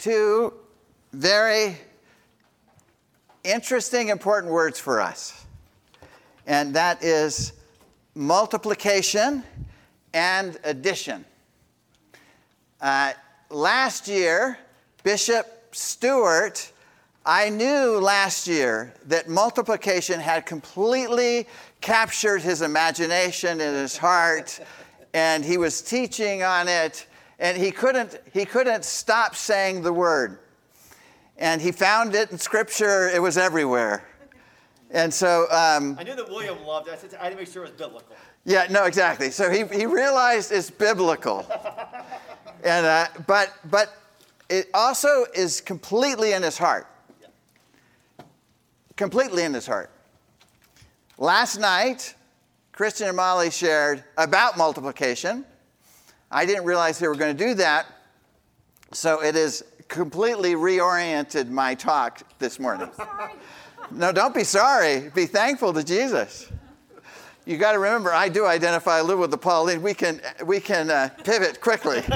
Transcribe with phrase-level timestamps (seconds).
[0.00, 0.54] two
[1.12, 1.76] very
[3.44, 5.44] interesting, important words for us,
[6.46, 7.52] and that is
[8.14, 9.42] multiplication
[10.14, 11.24] and addition.
[12.80, 13.12] Uh,
[13.50, 14.58] last year,
[15.02, 16.72] Bishop Stewart,
[17.26, 21.46] I knew last year that multiplication had completely
[21.82, 24.60] captured his imagination and his heart,
[25.12, 27.06] and he was teaching on it,
[27.40, 30.38] and he couldn't, he couldn't stop saying the word.
[31.38, 34.06] And he found it in Scripture, it was everywhere.
[34.90, 35.46] And so.
[35.50, 36.92] Um, I knew that William loved it.
[36.92, 38.14] I, said, I had to make sure it was biblical.
[38.44, 39.30] Yeah, no, exactly.
[39.30, 41.46] So he, he realized it's biblical.
[42.64, 43.96] and, uh, but, but
[44.50, 46.86] it also is completely in his heart.
[48.96, 49.90] Completely in his heart.
[51.16, 52.14] Last night,
[52.72, 55.46] Christian and Molly shared about multiplication.
[56.30, 57.86] I didn't realize they were going to do that.
[58.92, 62.88] So it has completely reoriented my talk this morning.
[63.90, 65.10] No, don't be sorry.
[65.14, 66.48] Be thankful to Jesus.
[67.44, 69.82] You got to remember, I do identify a little with the Pauline.
[69.82, 71.96] We can, we can uh, pivot quickly.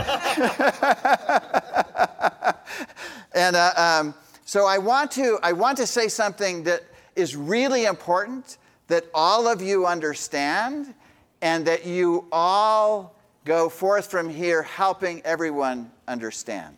[3.32, 6.84] and uh, um, so I want, to, I want to say something that
[7.16, 10.94] is really important that all of you understand
[11.40, 13.13] and that you all
[13.44, 16.76] go forth from here helping everyone understand.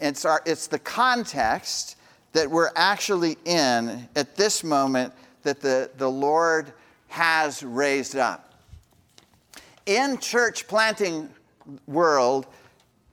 [0.00, 1.96] It's, our, it's the context
[2.32, 6.72] that we're actually in at this moment that the, the Lord
[7.08, 8.54] has raised up.
[9.86, 11.30] In church planting
[11.86, 12.46] world,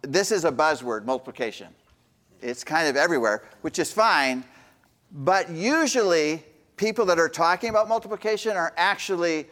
[0.01, 1.67] this is a buzzword, multiplication.
[2.41, 4.43] It's kind of everywhere, which is fine,
[5.11, 6.43] but usually
[6.77, 9.47] people that are talking about multiplication are actually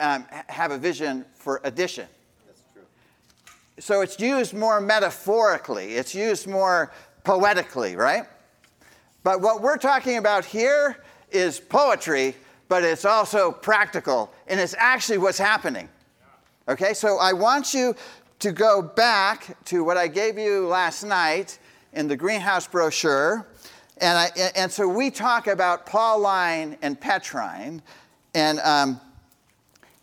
[0.00, 2.08] um, have a vision for addition.
[2.46, 2.82] That's true.
[3.78, 6.90] So it's used more metaphorically, it's used more
[7.22, 8.24] poetically, right?
[9.22, 12.34] But what we're talking about here is poetry,
[12.68, 15.88] but it's also practical, and it's actually what's happening.
[16.68, 17.94] Okay, so I want you
[18.38, 21.58] to go back to what I gave you last night
[21.92, 23.46] in the greenhouse brochure.
[23.98, 27.82] And, I, and so we talk about Pauline and Petrine,
[28.34, 29.00] and, um,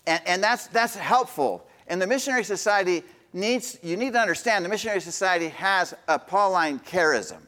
[0.08, 1.68] and, and that's, that's helpful.
[1.88, 3.04] And the Missionary Society
[3.34, 7.42] needs, you need to understand, the Missionary Society has a Pauline charism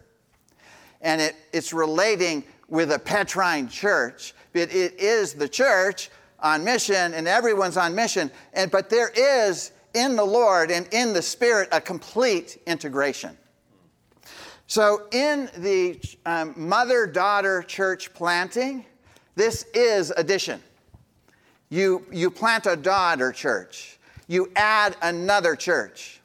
[1.01, 4.33] and it, it's relating with a Petrine church.
[4.53, 6.09] But it is the church
[6.39, 8.31] on mission, and everyone's on mission.
[8.53, 13.37] And, but there is in the Lord and in the Spirit a complete integration.
[14.67, 18.85] So, in the um, mother daughter church planting,
[19.35, 20.61] this is addition.
[21.69, 26.19] You, you plant a daughter church, you add another church.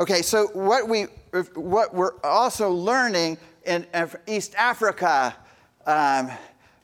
[0.00, 1.06] Okay, so what, we,
[1.54, 3.86] what we're also learning in
[4.26, 5.34] East Africa,
[5.86, 6.30] um,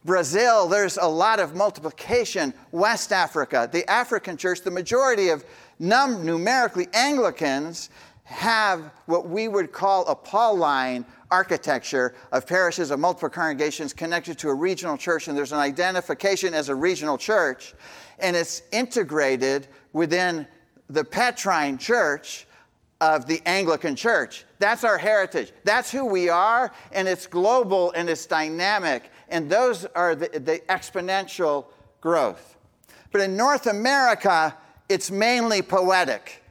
[0.05, 2.53] Brazil, there's a lot of multiplication.
[2.73, 5.45] West Africa, the African church, the majority of
[5.79, 7.91] num- numerically Anglicans
[8.25, 14.49] have what we would call a Pauline architecture of parishes of multiple congregations connected to
[14.49, 17.75] a regional church, and there's an identification as a regional church,
[18.19, 20.47] and it's integrated within
[20.89, 22.47] the Petrine church
[23.01, 24.45] of the Anglican church.
[24.59, 25.53] That's our heritage.
[25.65, 29.11] That's who we are, and it's global and it's dynamic.
[29.29, 31.67] And those are the, the exponential
[32.01, 32.57] growth.
[33.13, 34.57] But in North America,
[34.89, 36.43] it's mainly poetic.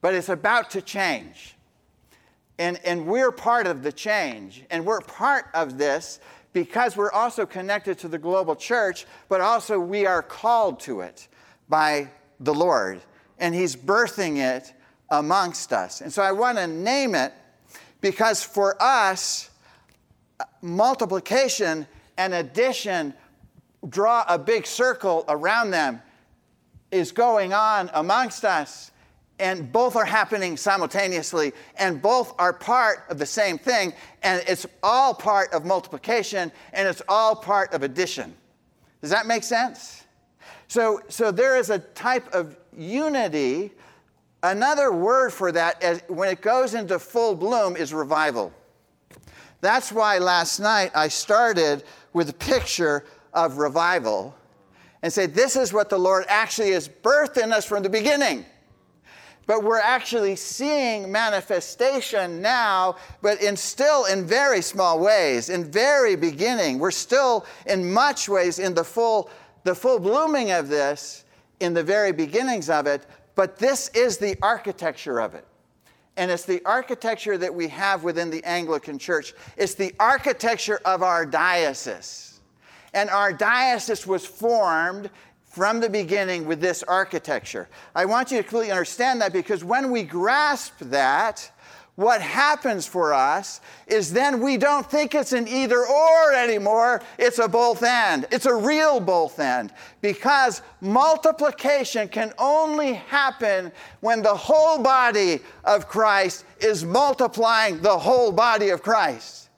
[0.00, 1.56] But it's about to change.
[2.58, 4.64] And, and we're part of the change.
[4.70, 6.20] And we're part of this
[6.52, 11.28] because we're also connected to the global church, but also we are called to it
[11.68, 12.10] by
[12.40, 13.00] the Lord.
[13.38, 14.72] And He's birthing it
[15.10, 16.00] amongst us.
[16.00, 17.32] And so I want to name it
[18.00, 19.50] because for us,
[20.60, 21.86] multiplication
[22.16, 23.14] and addition
[23.88, 26.02] draw a big circle around them
[26.90, 28.90] is going on amongst us
[29.38, 33.92] and both are happening simultaneously and both are part of the same thing
[34.22, 38.34] and it's all part of multiplication and it's all part of addition
[39.00, 40.04] does that make sense
[40.66, 43.72] so so there is a type of unity
[44.42, 48.52] Another word for that, as, when it goes into full bloom, is revival.
[49.60, 51.82] That's why last night I started
[52.12, 53.04] with a picture
[53.34, 54.36] of revival
[55.02, 58.46] and said, This is what the Lord actually has birthed in us from the beginning.
[59.48, 66.14] But we're actually seeing manifestation now, but in still in very small ways, in very
[66.14, 66.78] beginning.
[66.78, 69.30] We're still in much ways in the full,
[69.64, 71.24] the full blooming of this,
[71.60, 75.46] in the very beginnings of it, but this is the architecture of it.
[76.18, 79.34] and it's the architecture that we have within the Anglican Church.
[79.56, 82.40] It's the architecture of our diocese.
[82.92, 85.10] And our diocese was formed
[85.48, 87.68] from the beginning with this architecture.
[87.94, 91.50] I want you to clearly understand that because when we grasp that,
[91.98, 97.40] what happens for us is then we don't think it's an either or anymore, it's
[97.40, 98.24] a both and.
[98.30, 105.88] It's a real both and because multiplication can only happen when the whole body of
[105.88, 109.48] Christ is multiplying the whole body of Christ.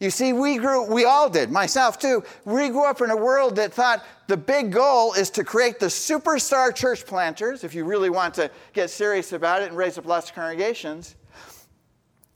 [0.00, 2.24] You see, we grew, we all did, myself too.
[2.46, 5.86] We grew up in a world that thought the big goal is to create the
[5.86, 10.06] superstar church planters, if you really want to get serious about it and raise up
[10.06, 11.16] lots of congregations.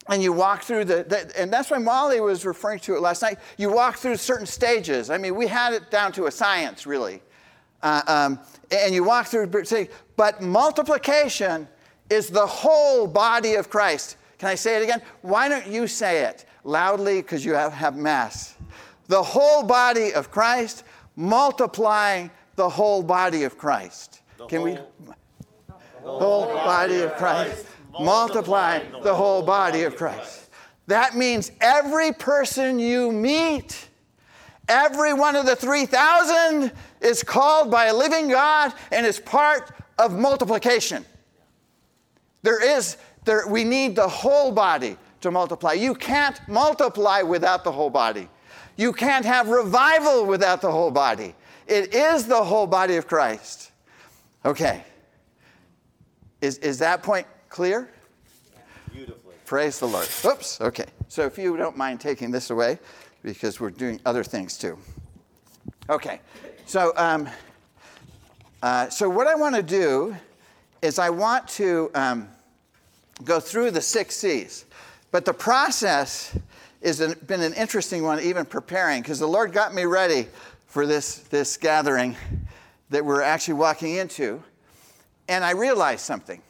[0.08, 3.22] And you walk through the, the, and that's why molly was referring to it last
[3.22, 3.38] night.
[3.58, 5.08] You walk through certain stages.
[5.08, 7.22] I mean we had it down to a science really.
[7.80, 8.40] Uh, um,
[8.72, 9.46] and you walk through
[10.16, 11.68] but multiplication
[12.10, 14.16] is the whole body of christ.
[14.38, 15.00] Can i say it again?
[15.22, 17.22] Why don't you say it loudly?
[17.22, 18.56] Because you have, have mass.
[19.06, 20.82] The whole body of christ
[21.16, 25.14] multiplying the whole body of christ The can we whole-
[26.02, 27.66] the whole body of christ
[28.00, 30.50] multiplying the whole body of Christ.
[30.86, 33.88] That means every person you meet,
[34.68, 40.12] every one of the 3,000 is called by a living God and is part of
[40.12, 41.04] multiplication.
[42.42, 45.72] There is, there, we need the whole body to multiply.
[45.72, 48.28] You can't multiply without the whole body.
[48.76, 51.34] You can't have revival without the whole body.
[51.66, 53.70] It is the whole body of Christ.
[54.44, 54.84] Okay.
[56.40, 57.90] Is, is that point clear?
[58.92, 59.34] Beautifully.
[59.46, 60.08] Praise the Lord.
[60.24, 60.86] Oops, okay.
[61.08, 62.78] So if you don't mind taking this away,
[63.22, 64.78] because we're doing other things too.
[65.88, 66.20] Okay,
[66.66, 67.28] so, um,
[68.62, 70.14] uh, so what I want to do
[70.82, 72.28] is I want to um,
[73.24, 74.66] go through the six C's.
[75.10, 76.36] But the process
[76.84, 80.28] has been an interesting one, even preparing, because the Lord got me ready
[80.66, 82.16] for this, this gathering
[82.90, 84.42] that we're actually walking into.
[85.28, 86.42] And I realized something.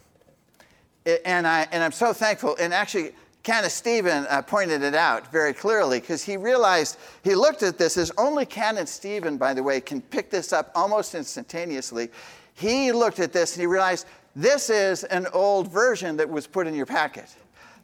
[1.25, 2.57] And, I, and I'm so thankful.
[2.59, 3.13] And actually,
[3.45, 7.99] Canon Stephen uh, pointed it out very clearly because he realized, he looked at this
[7.99, 12.11] as only Canon Stephen, by the way, can pick this up almost instantaneously.
[12.55, 16.67] He looked at this and he realized this is an old version that was put
[16.67, 17.29] in your packet.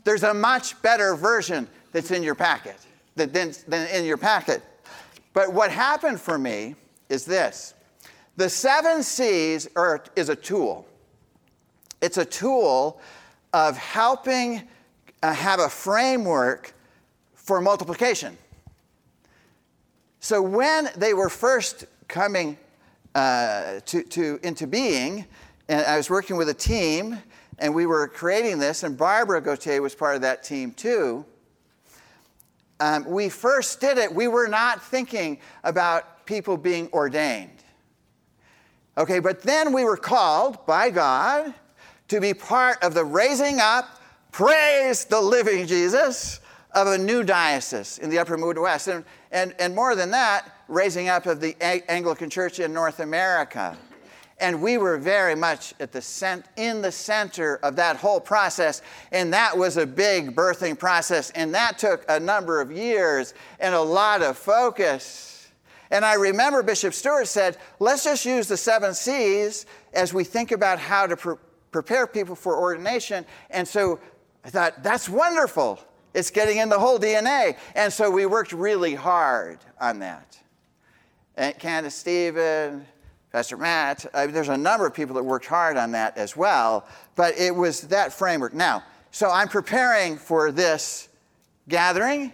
[0.05, 2.77] There's a much better version that's in your packet
[3.17, 4.63] than, than, in your packet.
[5.33, 6.75] But what happened for me
[7.09, 7.75] is this
[8.37, 10.87] the seven C's are, is a tool.
[12.01, 13.01] It's a tool
[13.53, 14.63] of helping
[15.23, 16.73] uh, have a framework
[17.35, 18.39] for multiplication.
[20.21, 22.57] So when they were first coming
[23.15, 25.27] uh, to, to, into being,
[25.69, 27.19] and I was working with a team,
[27.61, 31.25] and we were creating this, and Barbara Gauthier was part of that team too.
[32.81, 37.63] Um, we first did it, we were not thinking about people being ordained.
[38.97, 41.55] Okay, but then we were called by God
[42.09, 44.01] to be part of the raising up,
[44.33, 46.41] praise the living Jesus,
[46.73, 48.89] of a new diocese in the upper Midwest.
[48.89, 53.77] And, and, and more than that, raising up of the Anglican Church in North America.
[54.41, 58.83] And we were very much at the cent- in the center of that whole process.
[59.13, 61.31] And that was a big birthing process.
[61.31, 65.49] And that took a number of years and a lot of focus.
[65.91, 70.53] And I remember Bishop Stewart said, let's just use the seven C's as we think
[70.53, 71.37] about how to pre-
[71.73, 73.27] prepare people for ordination.
[73.51, 74.01] And so
[74.45, 75.81] I thought, that's wonderful.
[76.15, 77.57] It's getting in the whole DNA.
[77.75, 80.39] And so we worked really hard on that.
[81.37, 82.87] And Canon Stephen,
[83.33, 86.87] Pastor Matt, uh, there's a number of people that worked hard on that as well.
[87.15, 88.55] But it was that framework.
[88.55, 88.83] Now,
[89.13, 91.09] so I'm preparing for this
[91.69, 92.33] gathering,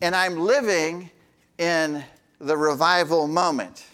[0.00, 1.10] and I'm living
[1.58, 2.02] in
[2.38, 3.84] the revival moment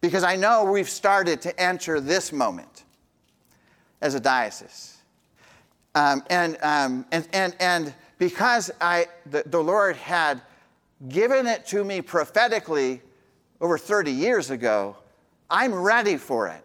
[0.00, 2.84] because I know we've started to enter this moment
[4.00, 4.98] as a diocese.
[5.94, 10.40] Um, and, um, and, and, and because I, the, the Lord had
[11.08, 13.00] given it to me prophetically
[13.60, 14.96] over 30 years ago,
[15.50, 16.64] I'm ready for it.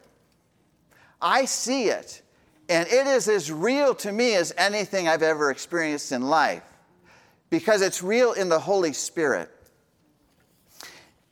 [1.22, 2.22] I see it,
[2.70, 6.64] and it is as real to me as anything I've ever experienced in life
[7.50, 9.50] because it's real in the Holy Spirit.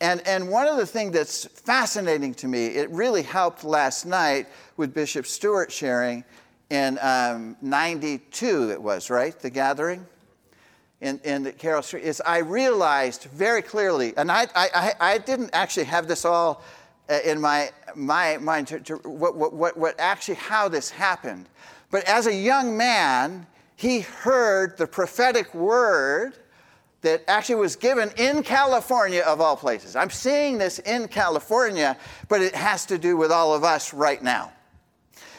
[0.02, 4.48] And, and one of the things that's fascinating to me, it really helped last night
[4.76, 6.24] with Bishop Stewart sharing
[6.70, 9.38] in um, 92, it was, right?
[9.40, 10.06] The gathering
[11.02, 15.52] in, in the Carroll Street, is I realized very clearly, and I, I, I didn't
[15.54, 16.64] actually have this all
[17.10, 21.50] Uh, in my, my mind to, to what, what, what, what actually how this happened.
[21.92, 23.46] But as a young man
[23.76, 26.36] he heard the prophetic word
[27.02, 29.96] that actually was given in California, of all places.
[29.96, 31.98] I'm seeing this in California,
[32.30, 34.54] but it has to do with all of us right now.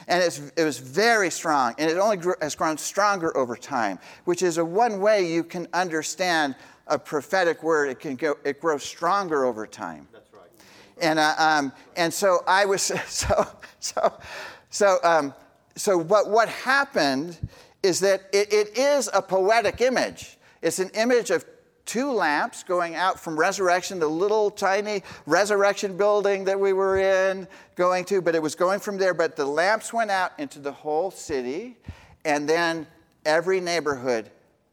[0.06, 4.42] And it was very strong, and it only grew, has grown stronger over time, which
[4.42, 6.54] is a one way you can understand
[6.86, 7.88] a prophetic word.
[7.88, 10.06] It can go, it grows stronger over time.
[11.00, 13.46] And, uh, um, and so I was, so,
[13.80, 14.18] so,
[14.70, 15.34] so, um,
[15.76, 17.36] so what, what happened
[17.82, 20.38] is that it, it is a poetic image.
[20.62, 21.44] It's an image of
[21.84, 27.46] two lamps going out from resurrection, the little tiny resurrection building that we were in,
[27.74, 29.14] going to, but it was going from there.
[29.14, 31.76] But the lamps went out into the whole city,
[32.24, 32.86] and then
[33.26, 34.30] every neighborhood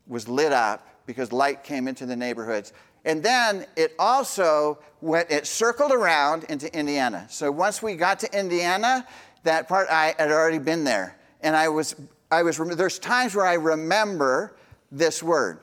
[0.07, 2.73] was lit up because light came into the neighborhoods.
[3.05, 7.25] And then it also went, it circled around into Indiana.
[7.29, 9.05] So once we got to Indiana,
[9.43, 11.17] that part I had already been there.
[11.41, 11.95] And I was,
[12.29, 14.55] I was, there's times where I remember
[14.91, 15.59] this word.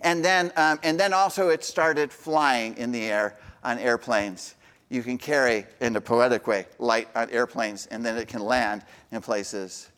[0.00, 4.54] And then, um, and then also it started flying in the air on airplanes.
[4.90, 8.84] You can carry, in a poetic way, light on airplanes, and then it can land
[9.10, 9.90] in places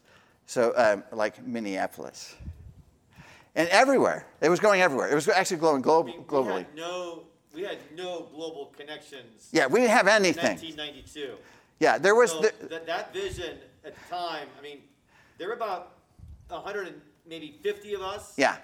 [0.51, 2.35] so um, like Minneapolis.
[3.57, 4.27] And everywhere.
[4.41, 5.09] It was going everywhere.
[5.11, 6.47] It was actually going glo- I mean, globally.
[6.47, 7.23] We had, no,
[7.55, 9.49] we had no global connections.
[9.53, 10.45] Yeah, we didn't have anything.
[10.57, 11.35] 1992.
[11.81, 14.79] Yeah, there was So the, that, that vision at the time, I mean,
[15.39, 15.93] there were about
[16.49, 18.35] 100 and maybe 50 of us.
[18.37, 18.57] yeah,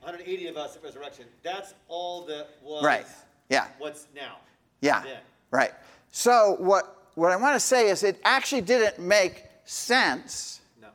[0.00, 1.24] 180 of us at Resurrection.
[1.42, 2.84] That's all that was.
[2.84, 3.06] right.
[3.48, 4.36] Yeah, What's now?
[4.80, 5.18] yeah, Then.
[5.50, 5.72] right.
[6.10, 10.88] So what what I want to say is it actually didn't make sense No.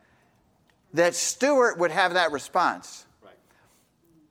[0.94, 3.06] that Stewart would have that response.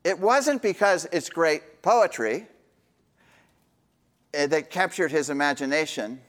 [0.04, 2.46] It wasn't because it's great poetry
[4.32, 6.20] eh, that captured his imagination.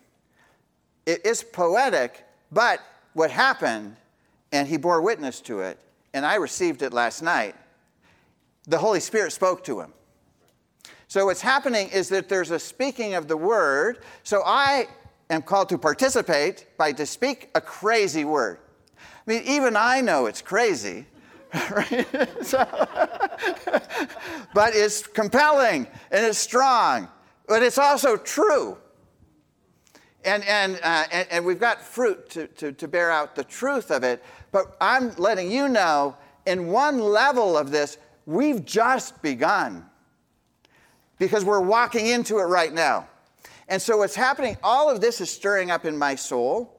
[1.06, 2.80] It is poetic, but
[3.14, 3.96] what happened,
[4.52, 5.80] and he bore witness to it,
[6.14, 7.56] and I received it last night,
[8.68, 9.94] the Holy Spirit spoke to him.
[11.08, 14.00] So what's happening is that there's a speaking of the word.
[14.24, 14.88] So I
[15.30, 18.60] am called to participate by to speak a crazy word.
[18.98, 21.06] I mean, even I know it's crazy,
[22.42, 22.66] So-
[24.54, 27.08] but it's compelling and it's strong,
[27.48, 28.78] but it's also true.
[30.24, 33.90] And, and, uh, and, and we've got fruit to, to, to bear out the truth
[33.90, 34.24] of it.
[34.52, 36.16] But I'm letting you know,
[36.46, 39.86] in one level of this, we've just begun
[41.18, 43.08] because we're walking into it right now.
[43.68, 46.78] And so what's happening, all of this is stirring up in my soul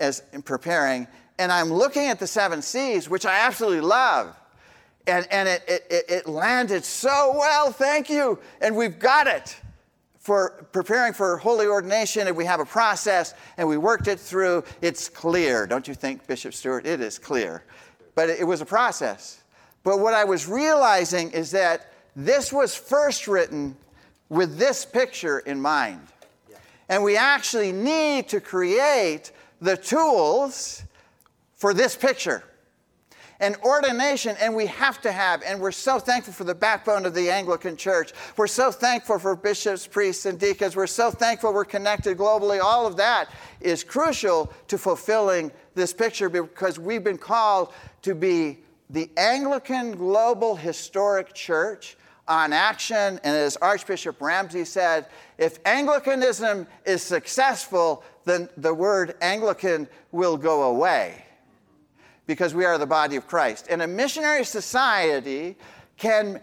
[0.00, 1.06] as in preparing,
[1.38, 4.34] and I'm looking at the seven C's, which I absolutely love.
[5.06, 8.38] And, and it, it, it landed so well, thank you.
[8.60, 9.56] And we've got it
[10.18, 14.62] for preparing for holy ordination, and we have a process, and we worked it through.
[14.82, 16.86] It's clear, don't you think, Bishop Stewart?
[16.86, 17.64] It is clear.
[18.14, 19.40] But it was a process.
[19.84, 23.76] But what I was realizing is that this was first written
[24.28, 26.06] with this picture in mind.
[26.90, 30.82] And we actually need to create the tools
[31.58, 32.42] for this picture.
[33.40, 37.14] And ordination, and we have to have, and we're so thankful for the backbone of
[37.14, 38.12] the Anglican Church.
[38.36, 40.74] We're so thankful for bishops, priests, and deacons.
[40.74, 42.60] We're so thankful we're connected globally.
[42.60, 47.72] All of that is crucial to fulfilling this picture because we've been called
[48.02, 48.58] to be
[48.90, 51.96] the Anglican Global Historic Church
[52.26, 53.20] on action.
[53.22, 55.06] And as Archbishop Ramsey said,
[55.38, 61.24] if Anglicanism is successful, then the word Anglican will go away
[62.28, 63.66] because we are the body of Christ.
[63.70, 65.56] And a missionary society
[65.96, 66.40] can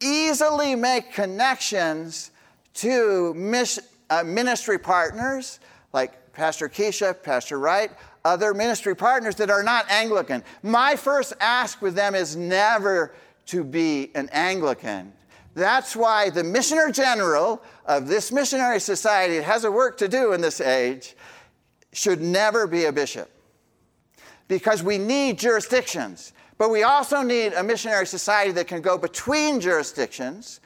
[0.00, 2.30] easily make connections
[2.74, 3.78] to mis-
[4.08, 5.60] uh, ministry partners
[5.92, 7.90] like Pastor Keisha, Pastor Wright,
[8.24, 10.42] other ministry partners that are not Anglican.
[10.62, 13.14] My first ask with them is never
[13.46, 15.12] to be an Anglican.
[15.54, 20.40] That's why the missioner general of this missionary society has a work to do in
[20.40, 21.14] this age
[21.92, 23.28] should never be a bishop
[24.48, 26.32] because we need jurisdictions.
[26.58, 30.60] But we also need a missionary society that can go between jurisdictions.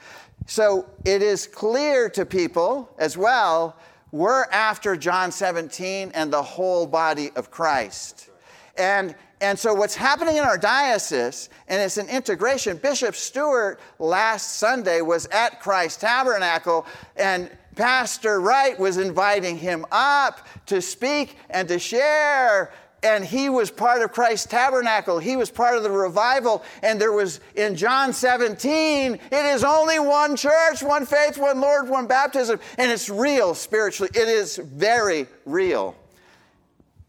[0.45, 3.75] So it is clear to people as well
[4.11, 8.29] we're after John 17 and the whole body of Christ.
[8.77, 14.59] And, and so what's happening in our diocese, and it's an integration, Bishop Stewart last
[14.59, 16.85] Sunday was at Christ Tabernacle,
[17.17, 22.71] and Pastor Wright was inviting him up to speak and to share
[23.07, 25.17] and he was part of Christ's tabernacle.
[25.17, 26.63] He was part of the revival.
[26.83, 31.87] And there was in John 17, it is only one church, one faith, one Lord,
[31.87, 32.59] one baptism.
[32.77, 34.11] And it's real spiritually.
[34.13, 35.95] It is very real.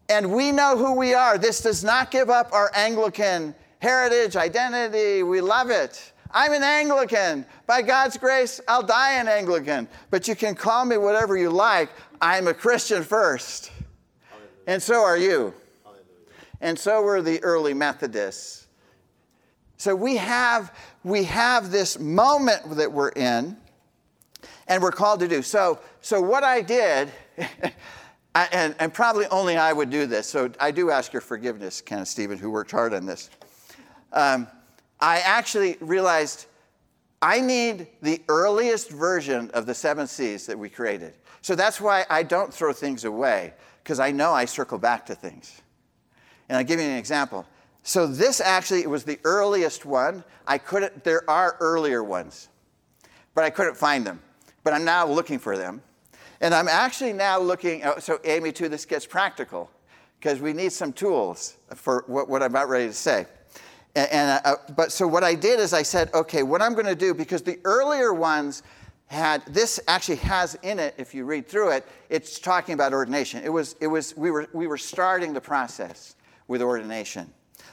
[0.09, 1.37] And we know who we are.
[1.37, 6.12] This does not give up our Anglican heritage, identity, we love it.
[6.31, 7.45] I'm an Anglican.
[7.67, 9.88] By God's grace, I'll die an Anglican.
[10.11, 11.90] But you can call me whatever you like.
[12.21, 13.73] I'm a Christian first.
[14.67, 15.55] And so are you.
[16.61, 18.67] And so were the early Methodists.
[19.77, 20.75] So we have,
[21.05, 23.57] we have this moment that we're in
[24.67, 25.41] and we're called to do.
[25.41, 27.11] So, so what I did,
[28.35, 32.07] and, and probably only I would do this, so I do ask your forgiveness, Canon
[32.07, 33.31] Stephen, who worked hard on this.
[34.12, 34.49] Um,
[35.00, 36.47] I actually realized
[37.23, 41.15] I need the earliest version of the seven C's that we created.
[41.41, 45.15] So that's why I don't throw things away, because I know I circle back to
[45.15, 45.62] things.
[46.49, 47.47] And I'll give you an example.
[47.83, 50.25] So this actually was the earliest one.
[50.47, 52.49] I couldn't, there are earlier ones,
[53.35, 54.21] but I couldn't find them.
[54.64, 55.83] But I'm now looking for them.
[56.40, 59.71] And I'm actually now looking, oh, so Amy, too, this gets practical,
[60.19, 63.26] because we need some tools for what, what I'm about ready to say.
[63.95, 66.87] And, and uh, but so what I did is I said, okay, what I'm going
[66.87, 68.62] to do, because the earlier ones
[69.07, 73.43] had this actually has in it, if you read through it, it's talking about ordination.
[73.43, 76.14] It was, it was we were we were starting the process
[76.49, 77.33] with ordination.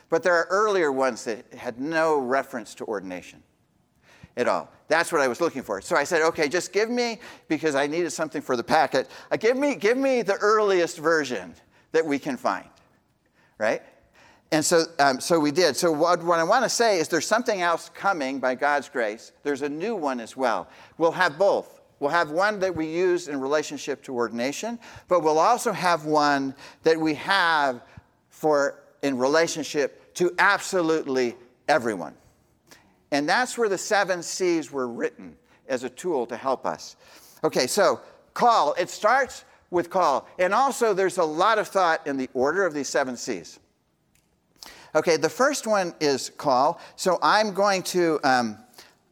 [0.09, 3.41] But there are earlier ones that had no reference to ordination
[4.37, 4.69] at all.
[4.87, 5.81] That's what I was looking for.
[5.81, 9.37] So I said, okay, just give me, because I needed something for the packet, uh,
[9.37, 11.55] give, me, give me the earliest version
[11.91, 12.67] that we can find,
[13.57, 13.81] right?
[14.51, 15.75] And so, um, so we did.
[15.75, 19.31] So, what, what I want to say is there's something else coming by God's grace.
[19.43, 20.69] There's a new one as well.
[20.97, 21.81] We'll have both.
[21.99, 24.77] We'll have one that we use in relationship to ordination,
[25.07, 26.53] but we'll also have one
[26.83, 27.81] that we have
[28.35, 31.35] for in relationship to absolutely
[31.69, 32.13] everyone.
[33.11, 35.37] And that's where the seven C's were written
[35.69, 36.97] as a tool to help us.
[37.45, 38.01] Okay, so
[38.33, 38.73] call.
[38.73, 40.27] It starts with call.
[40.37, 43.57] And also, there's a lot of thought in the order of these seven C's.
[44.95, 46.81] Okay, the first one is call.
[46.97, 48.57] So I'm going to, um,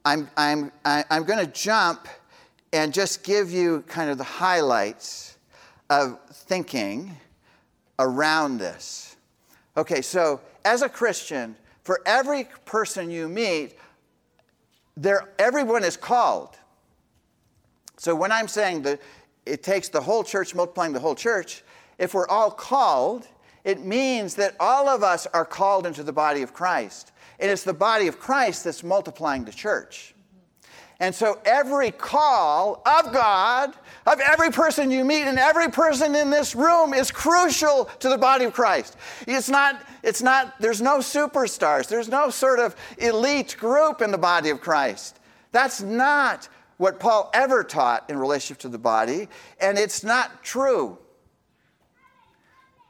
[0.03, 2.09] I'm, I'm, I'm going to jump
[2.73, 5.37] and just give you kind of the highlights
[5.89, 7.15] of thinking
[7.99, 9.12] around this.
[9.75, 13.75] Okay, so as a Christian, for every person you meet,
[14.95, 16.57] there, everyone is called.
[17.97, 19.01] So when I'm saying that
[19.45, 21.63] it takes the whole church multiplying the whole church,
[21.97, 23.27] if we're all called,
[23.63, 27.11] it means that all of us are called into the body of Christ.
[27.39, 30.12] And it's the body of Christ that's multiplying the church.
[31.03, 33.73] And so every call of God,
[34.07, 38.17] of every person you meet and every person in this room is crucial to the
[38.17, 38.95] body of Christ.
[39.27, 44.17] It's not, it's not, there's no superstars, there's no sort of elite group in the
[44.17, 45.19] body of Christ.
[45.51, 49.27] That's not what Paul ever taught in relationship to the body,
[49.59, 50.97] and it's not true.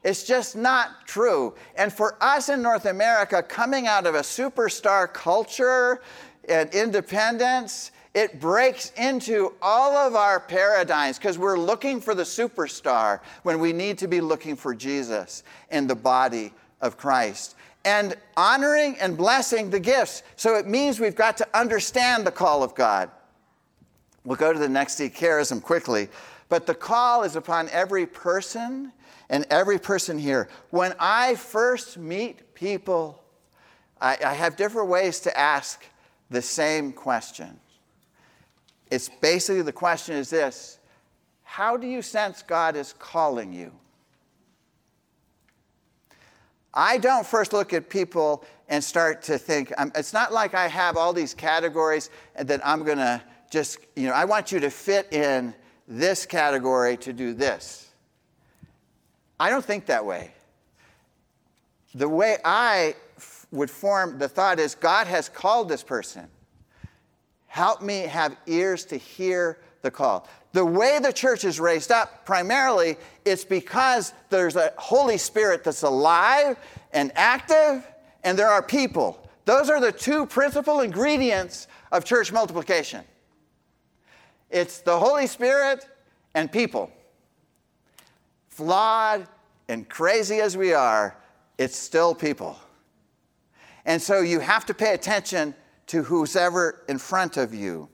[0.04, 1.56] It's just not true.
[1.74, 6.00] And for us in North America, coming out of a superstar culture
[6.48, 13.20] and independence, it breaks into all of our paradigms because we're looking for the superstar
[13.42, 17.56] when we need to be looking for Jesus in the body of Christ.
[17.84, 20.22] And honoring and blessing the gifts.
[20.36, 23.10] So it means we've got to understand the call of God.
[24.24, 26.08] We'll go to the next charism quickly.
[26.48, 28.92] But the call is upon every person
[29.28, 30.48] and every person here.
[30.70, 33.22] When I first meet people,
[34.00, 35.84] I, I have different ways to ask
[36.30, 37.58] the same question.
[38.94, 40.78] It's basically the question is this
[41.42, 43.72] How do you sense God is calling you?
[46.72, 50.96] I don't first look at people and start to think, it's not like I have
[50.96, 54.70] all these categories and that I'm going to just, you know, I want you to
[54.70, 55.54] fit in
[55.86, 57.92] this category to do this.
[59.38, 60.32] I don't think that way.
[61.94, 66.28] The way I f- would form the thought is God has called this person.
[67.54, 70.26] Help me have ears to hear the call.
[70.54, 75.84] The way the church is raised up, primarily, it's because there's a Holy Spirit that's
[75.84, 76.58] alive
[76.92, 77.86] and active,
[78.24, 79.24] and there are people.
[79.44, 83.04] Those are the two principal ingredients of church multiplication
[84.50, 85.88] it's the Holy Spirit
[86.34, 86.90] and people.
[88.48, 89.28] Flawed
[89.68, 91.16] and crazy as we are,
[91.56, 92.58] it's still people.
[93.84, 95.54] And so you have to pay attention
[95.86, 97.88] to who's ever in front of you.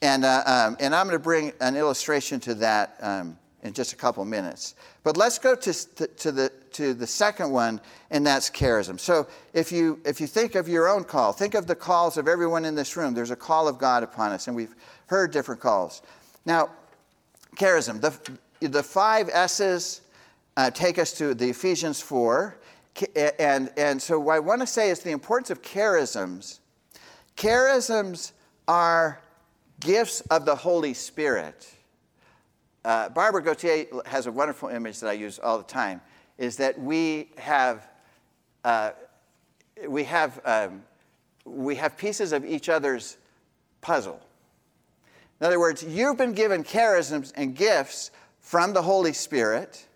[0.00, 3.92] And, uh, um, and I'm going to bring an illustration to that um, in just
[3.92, 4.74] a couple minutes.
[5.04, 8.98] But let's go to, to, to, the, to the second one, and that's charism.
[8.98, 12.26] So if you, if you think of your own call, think of the calls of
[12.26, 13.14] everyone in this room.
[13.14, 14.74] There's a call of God upon us, and we've
[15.06, 16.02] heard different calls.
[16.44, 16.70] Now,
[17.56, 20.00] charism, the, the five S's
[20.56, 22.56] uh, take us to the Ephesians 4,
[23.38, 26.58] And, and so, what I want to say is the importance of charisms.
[27.36, 28.32] Charisms
[28.68, 29.20] are
[29.80, 31.68] gifts of the Holy Spirit.
[32.84, 36.00] Uh, Barbara Gautier has a wonderful image that I use all the time
[36.38, 37.86] is that we have,
[38.64, 38.90] uh,
[39.86, 40.82] we have, um,
[41.44, 43.16] we have pieces of each other's
[43.80, 44.20] puzzle.
[45.40, 49.86] In other words, you've been given charisms and gifts from the Holy Spirit,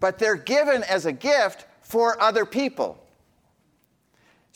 [0.00, 3.02] but they're given as a gift for other people.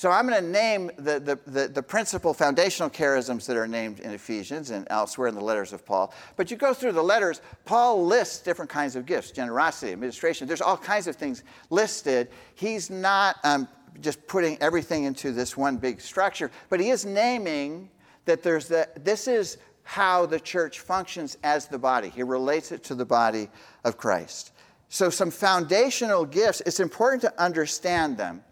[0.00, 4.00] So I'm going to name the, the, the, the, principal foundational charisms that are named
[4.00, 6.14] in Ephesians and elsewhere in the letters of Paul.
[6.36, 10.48] But you go through the letters, Paul lists different kinds of gifts generosity, administration.
[10.48, 12.28] There's all kinds of things listed.
[12.54, 13.68] He's not um,
[14.00, 17.90] just putting everything into this one big structure, but he is naming
[18.24, 22.08] that there's the, this is how the church functions as the body.
[22.08, 23.50] He relates it to the body
[23.84, 24.52] of Christ.
[24.88, 28.42] So, some foundational gifts, it's important to understand them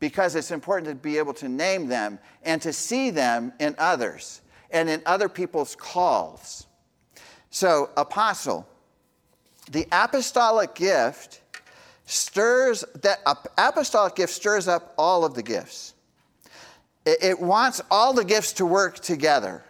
[0.00, 4.40] because it's important to be able to name them and to see them in others
[4.70, 6.66] and in other people's calls.
[7.50, 8.68] So, apostle,
[9.70, 11.40] the apostolic gift
[12.04, 13.20] stirs that
[13.58, 15.94] apostolic gift stirs up all of the gifts.
[17.04, 19.62] It, it wants all the gifts to work together.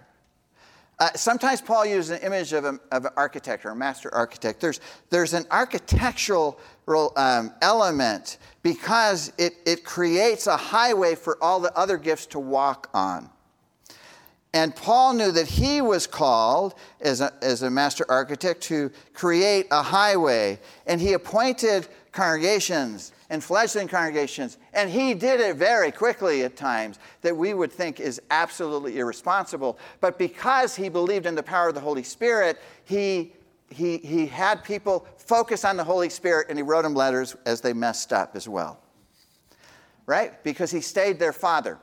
[1.01, 4.61] Uh, sometimes Paul uses an image of, a, of, an architect or a master architect.
[4.61, 6.59] There's, there's an architectural
[7.17, 8.39] um, element
[8.69, 13.31] because it, it creates a highway for all the other gifts to walk on.
[14.53, 19.69] And Paul knew that he was called as a, as a master architect to create
[19.71, 20.59] a highway.
[20.87, 24.59] And he appointed congregations and fledgling congregations.
[24.75, 29.79] And he did it very quickly at times that we would think is absolutely irresponsible.
[30.01, 33.33] But because he believed in the power of the Holy Spirit, he,
[33.71, 37.61] he, he had people focus on the Holy Spirit and he wrote them letters as
[37.61, 38.81] they messed up as well.
[40.07, 40.43] Right?
[40.43, 41.79] Because he stayed their father.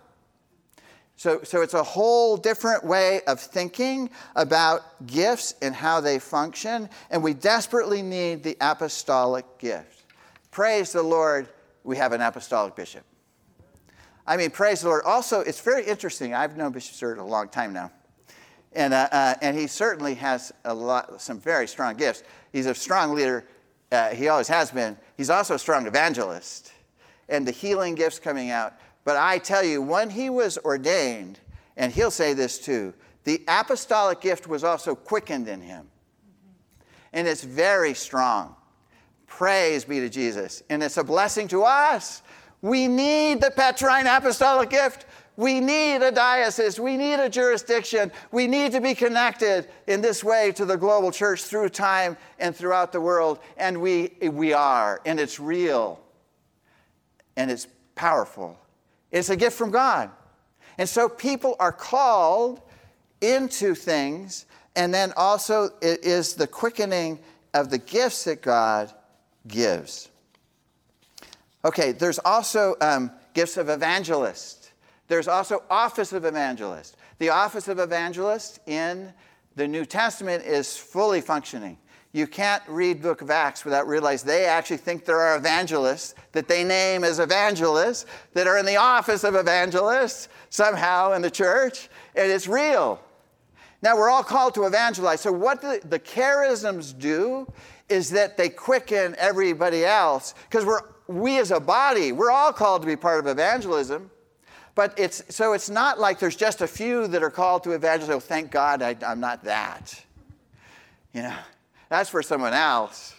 [1.18, 6.90] So, so it's a whole different way of thinking about gifts and how they function,
[7.10, 10.04] and we desperately need the apostolic gift.
[10.52, 11.48] Praise the Lord,
[11.86, 13.04] we have an apostolic bishop.
[14.28, 15.04] I mean, praise the Lord.
[15.06, 16.34] Also, it's very interesting.
[16.34, 17.92] I've known Bishop Stewart a long time now.
[18.76, 22.24] And, uh, uh, and he certainly has a lot, some very strong gifts.
[22.52, 23.46] He's a strong leader.
[23.92, 24.98] Uh, he always has been.
[25.16, 26.74] He's also a strong evangelist.
[27.30, 28.74] And the healing gifts coming out.
[29.06, 31.40] But I tell you, when he was ordained,
[31.78, 35.88] and he'll say this too, the apostolic gift was also quickened in him.
[37.14, 38.56] And it's very strong.
[39.26, 40.64] Praise be to Jesus.
[40.70, 42.22] And it's a blessing to us.
[42.62, 45.06] We need the Petrine apostolic gift.
[45.38, 46.80] We need a diocese.
[46.80, 48.12] We need a jurisdiction.
[48.32, 52.56] We need to be connected in this way to the global church through time and
[52.56, 53.40] throughout the world.
[53.58, 55.02] And we, we are.
[55.06, 56.00] And it's real.
[57.36, 58.58] And it's powerful.
[59.12, 60.10] It's a gift from God.
[60.78, 62.62] And so people are called
[63.22, 64.46] into things.
[64.76, 67.20] And then also, it is the quickening
[67.54, 68.94] of the gifts that God
[69.48, 70.10] gives.
[71.64, 74.65] Okay, there's also um, gifts of evangelist.
[75.08, 76.98] There's also office of evangelist.
[77.20, 79.14] The office of evangelist in
[79.56, 81.78] the New Testament is fully functioning.
[82.12, 86.48] You can't read Book of Acts without realizing they actually think there are evangelists that
[86.48, 91.90] they name as evangelists that are in the office of evangelists somehow in the church,
[92.16, 93.02] and it's real.
[93.82, 95.22] Now, we're all called to evangelize.
[95.22, 97.52] So, what the, the charisms do
[97.90, 102.82] is that they quicken everybody else because we're we as a body we're all called
[102.82, 104.10] to be part of evangelism
[104.76, 108.10] but it's so it's not like there's just a few that are called to evangelize
[108.10, 110.04] oh thank god I, i'm not that.
[111.14, 111.36] You know
[111.90, 113.16] that's for someone else.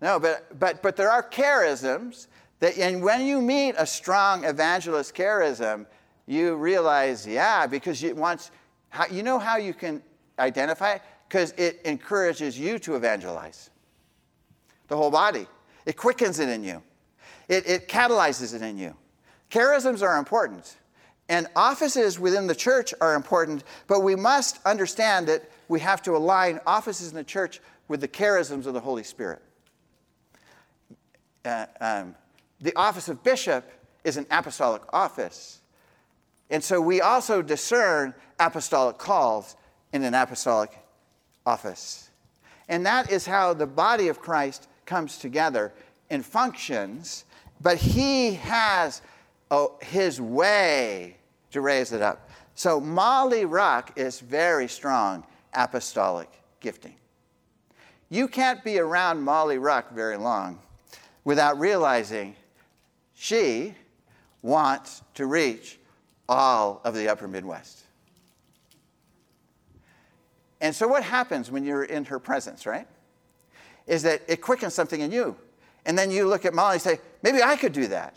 [0.00, 2.28] No but but but there are charisms
[2.60, 5.86] that and when you meet a strong evangelist charism
[6.26, 8.50] you realize yeah because you once
[8.92, 10.02] how, you know how you can
[10.38, 11.02] identify it?
[11.28, 13.70] Because it encourages you to evangelize.
[14.88, 15.46] The whole body.
[15.86, 16.82] It quickens it in you,
[17.48, 18.94] it, it catalyzes it in you.
[19.52, 20.78] Charisms are important,
[21.28, 26.16] and offices within the church are important, but we must understand that we have to
[26.16, 29.42] align offices in the church with the charisms of the Holy Spirit.
[31.44, 32.14] Uh, um,
[32.62, 33.70] the office of bishop
[34.04, 35.60] is an apostolic office.
[36.48, 39.56] And so we also discern apostolic calls
[39.92, 40.70] in an apostolic
[41.44, 42.10] office.
[42.68, 45.74] And that is how the body of Christ comes together
[46.08, 47.26] and functions,
[47.60, 49.02] but he has
[49.52, 51.16] oh, his way
[51.50, 52.30] to raise it up.
[52.54, 56.94] So Molly Rock is very strong apostolic gifting.
[58.08, 60.58] You can't be around Molly Rock very long
[61.24, 62.34] without realizing
[63.14, 63.74] she
[64.40, 65.78] wants to reach
[66.28, 67.80] all of the upper Midwest.
[70.60, 72.86] And so, what happens when you're in her presence, right?
[73.86, 75.36] Is that it quickens something in you.
[75.84, 78.16] And then you look at Molly and say, maybe I could do that.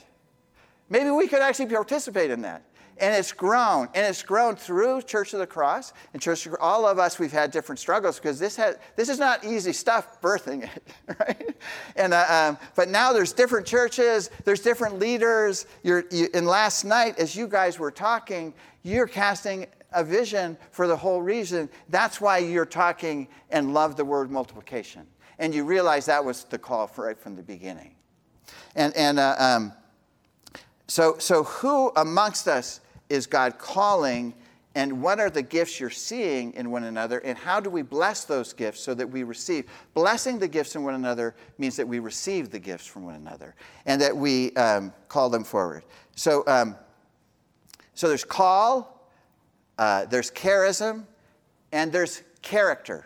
[0.89, 2.63] Maybe we could actually participate in that.
[2.97, 6.45] And it's grown, and it's grown through Church of the Cross and Church.
[6.45, 9.73] Of, all of us, we've had different struggles because this has this is not easy
[9.73, 10.83] stuff birthing it,
[11.19, 11.55] right?
[11.97, 15.65] And uh, um, but now there's different churches, there's different leaders.
[15.83, 20.87] You're, you, and last night, as you guys were talking, you're casting a vision for
[20.87, 21.67] the whole reason.
[21.89, 25.05] That's why you're talking and love the word multiplication,
[25.37, 27.93] and you realize that was the call right from the beginning.
[28.73, 29.73] And and uh, um,
[30.87, 32.81] so so who amongst us?
[33.09, 34.33] is God calling,
[34.73, 38.25] and what are the gifts you're seeing in one another, and how do we bless
[38.25, 39.65] those gifts so that we receive?
[39.93, 43.55] Blessing the gifts in one another means that we receive the gifts from one another
[43.85, 45.83] and that we um, call them forward.
[46.15, 46.75] So, um,
[47.93, 49.09] so there's call,
[49.77, 51.05] uh, there's charism,
[51.71, 53.05] and there's character.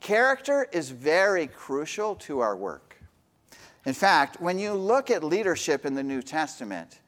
[0.00, 2.89] Character is very crucial to our work.
[3.86, 7.00] In fact, when you look at leadership in the New Testament,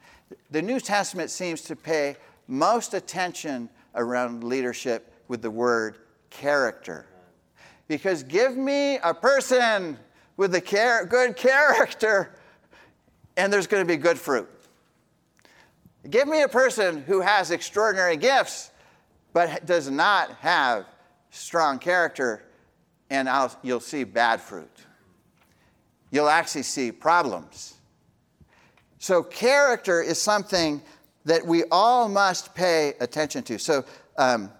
[0.51, 2.17] the New Testament seems to pay
[2.49, 5.99] most attention around leadership with the word
[6.31, 7.07] character.
[7.89, 9.99] Because give me a person
[10.37, 12.35] with a char- good character,
[13.37, 14.49] and there's going to be good fruit.
[16.09, 18.71] Give me a person who has extraordinary gifts,
[19.33, 20.87] but does not have
[21.31, 22.43] strong character,
[23.11, 24.71] and I'll, you'll see bad fruit.
[26.13, 27.75] You'll actually see problems.
[28.99, 30.81] So, character is something
[31.25, 33.59] that we all must pay attention to.
[33.59, 33.85] So,
[34.19, 34.53] um,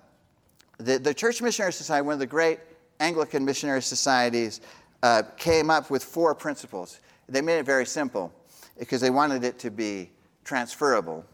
[0.79, 2.59] the, the Church Missionary Society, one of the great
[2.99, 4.63] Anglican missionary societies,
[5.03, 7.01] uh, came up with four principles.
[7.29, 8.33] They made it very simple
[8.79, 10.11] because they wanted it to be
[10.45, 11.25] transferable.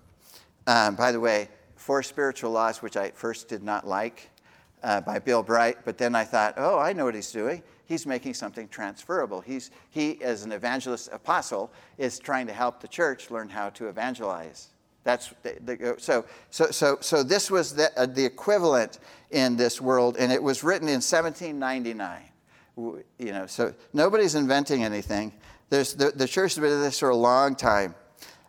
[0.67, 4.31] Um, by the way, Four Spiritual Laws, which I first did not like,
[4.83, 8.07] uh, by Bill Bright, but then I thought, oh, I know what he's doing he's
[8.07, 9.41] making something transferable.
[9.41, 13.89] He's, he, as an evangelist apostle, is trying to help the church learn how to
[13.89, 14.69] evangelize.
[15.05, 18.99] That's the, the, so, so, so, so this was the, uh, the equivalent
[19.31, 22.23] in this world, and it was written in 1799.
[23.19, 25.33] You know, so nobody's inventing anything.
[25.71, 27.95] There's, the, the church has been doing this for a long time.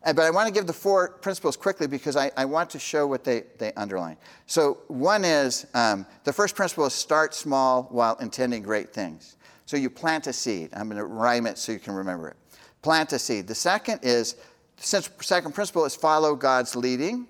[0.03, 3.05] But I want to give the four principles quickly because I, I want to show
[3.05, 4.17] what they, they underline.
[4.45, 9.35] So, one is um, the first principle is start small while intending great things.
[9.65, 10.69] So, you plant a seed.
[10.73, 12.37] I'm going to rhyme it so you can remember it.
[12.81, 13.45] Plant a seed.
[13.45, 14.37] The second is,
[14.77, 17.27] second principle is follow God's leading,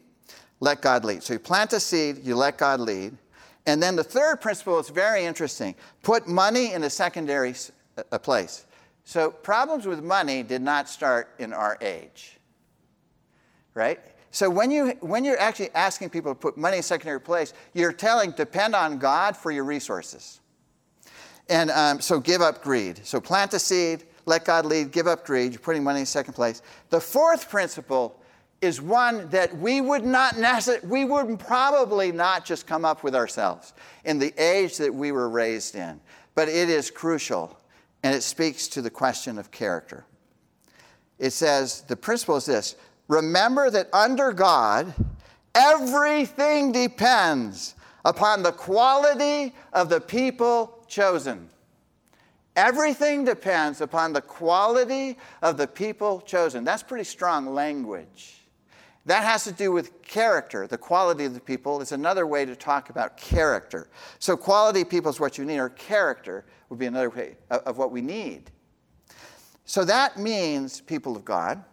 [0.59, 1.23] let God lead.
[1.23, 3.17] So, you plant a seed, you let God lead.
[3.65, 7.55] And then the third principle is very interesting put money in a secondary
[8.11, 8.65] a place.
[9.05, 12.38] So, problems with money did not start in our age
[13.79, 13.99] right?
[14.31, 17.93] So when, you, when you're actually asking people to put money in secondary place, you're
[17.93, 20.41] telling depend on God for your resources.
[21.47, 22.99] And um, so give up greed.
[23.03, 25.53] So plant a seed, let God lead, give up greed.
[25.53, 26.61] You're putting money in second place.
[26.91, 28.21] The fourth principle
[28.61, 33.15] is one that we would not necessarily, we would probably not just come up with
[33.15, 35.99] ourselves in the age that we were raised in,
[36.35, 37.57] but it is crucial
[38.03, 40.05] and it speaks to the question of character.
[41.17, 42.75] It says the principle is this
[43.09, 44.93] remember that under God,
[45.53, 51.49] everything depends upon the quality of the people chosen.
[52.55, 56.63] Everything depends upon the quality of the people chosen.
[56.63, 58.35] That's pretty strong language.
[59.05, 60.67] That has to do with character.
[60.67, 63.89] The quality of the people is another way to talk about character.
[64.19, 67.77] So, quality of people is what you need, or character would be another way of
[67.77, 68.51] what we need.
[69.65, 71.63] So, that means, people of God,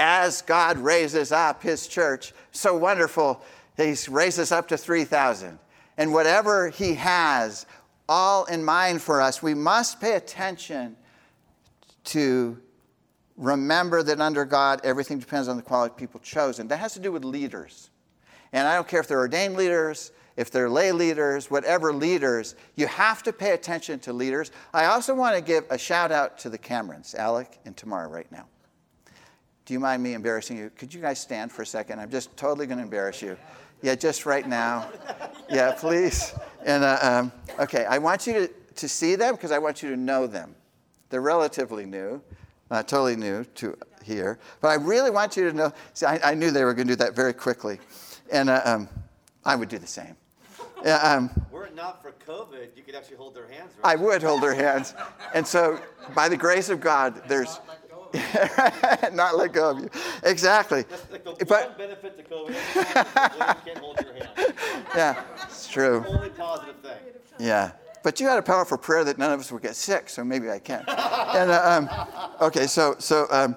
[0.00, 3.42] as God raises up his church, so wonderful,
[3.76, 5.58] he raises up to 3,000.
[5.98, 7.66] And whatever he has,
[8.08, 10.96] all in mind for us, we must pay attention
[12.04, 12.58] to
[13.36, 16.68] remember that under God, everything depends on the quality of people chosen.
[16.68, 17.90] That has to do with leaders.
[18.54, 22.86] And I don't care if they're ordained leaders, if they're lay leaders, whatever leaders, you
[22.86, 24.50] have to pay attention to leaders.
[24.72, 28.30] I also want to give a shout out to the Camerons, Alec and Tamara, right
[28.32, 28.46] now.
[29.70, 30.68] Do you mind me embarrassing you?
[30.76, 32.00] Could you guys stand for a second?
[32.00, 33.36] I'm just totally going to embarrass you.
[33.82, 34.90] Yeah, just right now.
[35.48, 36.34] Yeah, please.
[36.66, 39.90] And uh, um, okay, I want you to, to see them because I want you
[39.90, 40.56] to know them.
[41.08, 42.20] They're relatively new,
[42.68, 45.72] not totally new to here, but I really want you to know.
[45.94, 47.78] See, I, I knew they were going to do that very quickly,
[48.32, 48.88] and uh, um,
[49.44, 50.16] I would do the same.
[50.84, 53.92] Yeah, um, Were it not for COVID, you could actually hold their hands, right?
[53.92, 54.94] I would hold their hands.
[55.32, 55.80] And so,
[56.12, 57.60] by the grace of God, there's
[59.12, 59.90] not let go of you.
[60.22, 60.82] Exactly.
[60.82, 62.48] That's like the one But benefit to COVID.
[62.48, 64.54] you can't hold your hand.
[64.94, 66.04] yeah, it's true.
[66.06, 66.98] Only positive thing.
[67.38, 67.72] Yeah.
[68.02, 70.50] But you had a powerful prayer that none of us would get sick, so maybe
[70.50, 70.84] I can.
[70.88, 73.56] and uh, um, okay, so so um,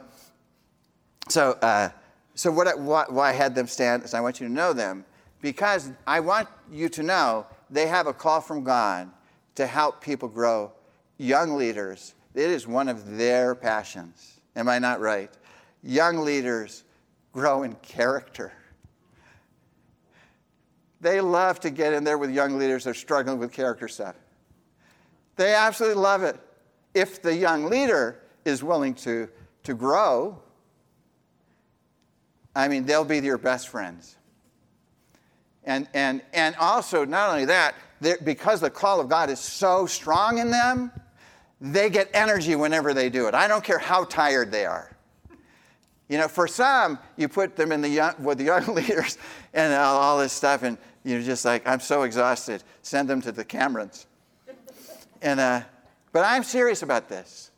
[1.30, 1.90] so uh,
[2.36, 4.74] so what, I, why, why I had them stand is I want you to know
[4.74, 5.06] them
[5.42, 9.10] because I want you to know they have a call from God
[9.56, 10.72] to help people grow.
[11.18, 14.40] Young leaders, it is one of their passions.
[14.56, 15.32] Am I not right?
[15.82, 16.84] Young leaders
[17.32, 18.54] grow in character.
[21.02, 24.16] They love to get in there with young leaders that are struggling with character stuff.
[25.36, 26.40] They absolutely love it.
[26.94, 29.28] If the young leader is willing to,
[29.64, 30.40] to grow,
[32.56, 34.16] I mean, they'll be your best friends.
[35.66, 37.76] And, and, and also, not only that,
[38.24, 40.92] because the call of God is so strong in them,
[41.64, 43.34] they get energy whenever they do it.
[43.34, 44.92] I don't care how tired they are.
[46.10, 49.18] You know, for some, you put them in the young, with the young leaders
[49.54, 52.64] and all, all this stuff, and you're just like, I'm so exhausted.
[52.82, 54.08] Send them to the Camerons.
[55.22, 55.62] and, uh,
[56.12, 57.52] but I'm serious about this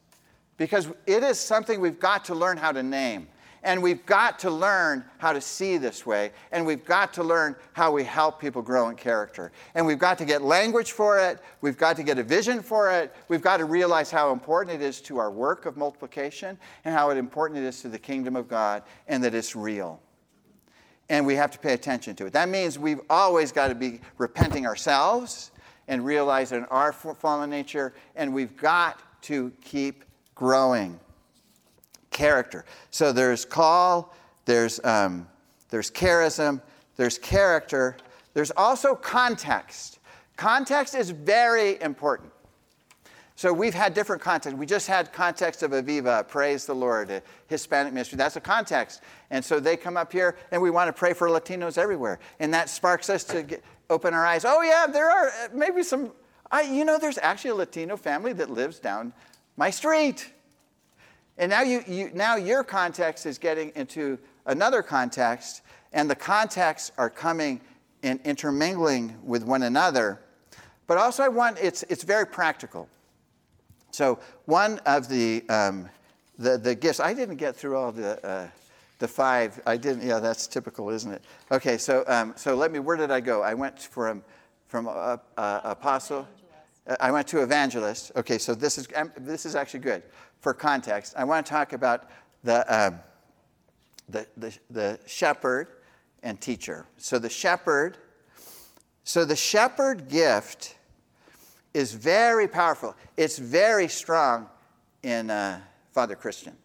[0.58, 3.28] because it is something we've got to learn how to name.
[3.66, 6.32] And we've got to learn how to see this way.
[6.52, 9.52] And we've got to learn how we help people grow in character.
[9.74, 11.40] And we've got to get language for it.
[11.62, 13.14] We've got to get a vision for it.
[13.28, 17.10] We've got to realize how important it is to our work of multiplication and how
[17.10, 20.00] important it is to the kingdom of God and that it's real.
[21.10, 22.34] And we have to pay attention to it.
[22.34, 25.50] That means we've always got to be repenting ourselves
[25.88, 27.96] and realizing our fallen nature.
[28.16, 30.04] And we've got to keep
[30.36, 31.00] growing
[32.16, 32.64] character.
[32.92, 35.28] So there's call, there's, um,
[35.70, 36.62] there's charism,
[36.96, 37.98] there's character,
[38.34, 40.00] there's also context.
[40.38, 42.32] Context is very important.
[43.36, 44.58] So we've had different context.
[44.58, 48.16] We just had context of Aviva, praise the Lord, Hispanic ministry.
[48.16, 49.02] That's a context.
[49.30, 52.20] And so they come up here, and we want to pray for Latinos everywhere.
[52.40, 54.46] And that sparks us to get, open our eyes.
[54.46, 56.14] Oh, yeah, there are uh, maybe some,
[56.50, 59.12] I, you know, there's actually a Latino family that lives down
[59.58, 60.32] my street.
[61.38, 66.92] And now, you, you, now your context is getting into another context, and the contexts
[66.98, 67.60] are coming
[68.04, 70.22] and intermingling with one another.
[70.88, 72.88] But also, I want it's, it's very practical.
[73.92, 75.90] So, one of the, um,
[76.38, 78.48] the, the gifts, I didn't get through all the, uh,
[79.00, 79.62] the five.
[79.66, 81.24] I didn't, yeah, that's typical, isn't it?
[81.52, 83.42] Okay, so, um, so let me, where did I go?
[83.42, 84.24] I went from,
[84.68, 86.28] from uh, uh, apostle.
[87.00, 88.12] I went to evangelist.
[88.16, 90.04] Okay, so this is, um, this is actually good
[90.46, 92.08] for context, I want to talk about
[92.44, 92.92] the, uh,
[94.08, 95.70] the, the, the shepherd
[96.22, 96.86] and teacher.
[96.98, 97.98] So the shepherd,
[99.04, 100.76] so the shepherd gift
[101.74, 102.96] is very powerful.
[103.18, 104.48] It's very strong
[105.02, 105.62] in uh,
[105.94, 106.56] Father Christian.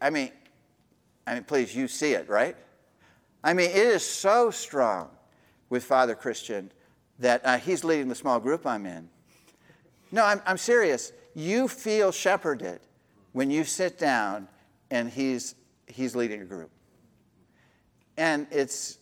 [0.00, 0.30] I mean,
[1.26, 2.56] I mean, please, you see it, right?
[3.44, 5.10] I mean, it is so strong
[5.68, 6.72] with Father Christian
[7.18, 9.08] that uh, he's leading the small group I'm in.
[10.10, 12.80] No, I'm, I'm serious you feel shepherded
[13.32, 14.48] when you sit down
[14.90, 15.54] and he's,
[15.86, 16.70] he's leading a group.
[18.16, 18.98] And it's,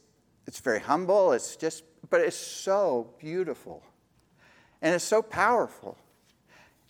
[0.46, 3.82] it's very humble, it's just, but it's so beautiful.
[4.82, 5.98] And it's so powerful.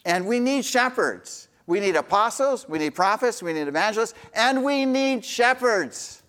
[0.04, 1.48] And we need shepherds.
[1.66, 6.22] We need apostles, we need prophets, we need evangelists, and we need shepherds.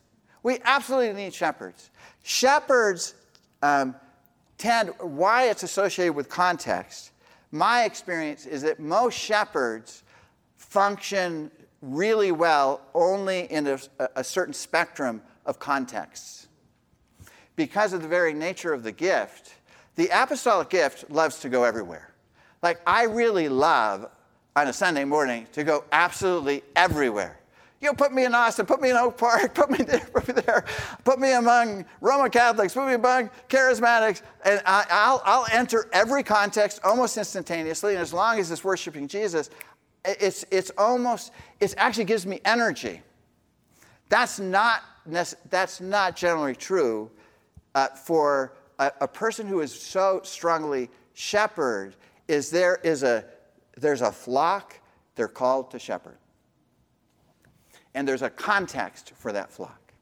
[0.43, 1.89] We absolutely need shepherds.
[2.21, 3.15] Shepherds
[3.63, 3.95] um,
[4.99, 7.11] why it's associated with context
[7.51, 10.03] my experience is that most shepherds
[10.57, 13.79] function really well only in a,
[14.15, 16.47] a, certain spectrum of contexts.
[17.55, 19.55] Because of the very nature of the gift,
[19.95, 22.13] the apostolic gift loves to go everywhere.
[22.61, 24.09] Like, I really love
[24.55, 27.40] on a Sunday morning to go absolutely everywhere.
[27.81, 30.27] You know, put me in Austin, put me in Oak Park, put me there, put
[30.27, 30.65] me there,
[31.03, 36.21] put me among Roman Catholics, put me among charismatics, and I, will I'll enter every
[36.21, 37.93] context almost instantaneously.
[37.93, 39.49] And as long as it's worshiping Jesus,
[40.05, 43.01] it's, it's almost, it actually gives me energy.
[44.09, 44.83] That's not,
[45.49, 47.09] that's not generally true
[47.73, 51.95] uh, for a, a person who is so strongly shepherd.
[52.27, 53.25] Is there is a,
[53.75, 54.79] there's a flock,
[55.15, 56.17] they're called to shepherd
[57.93, 59.93] and there's a context for that flock.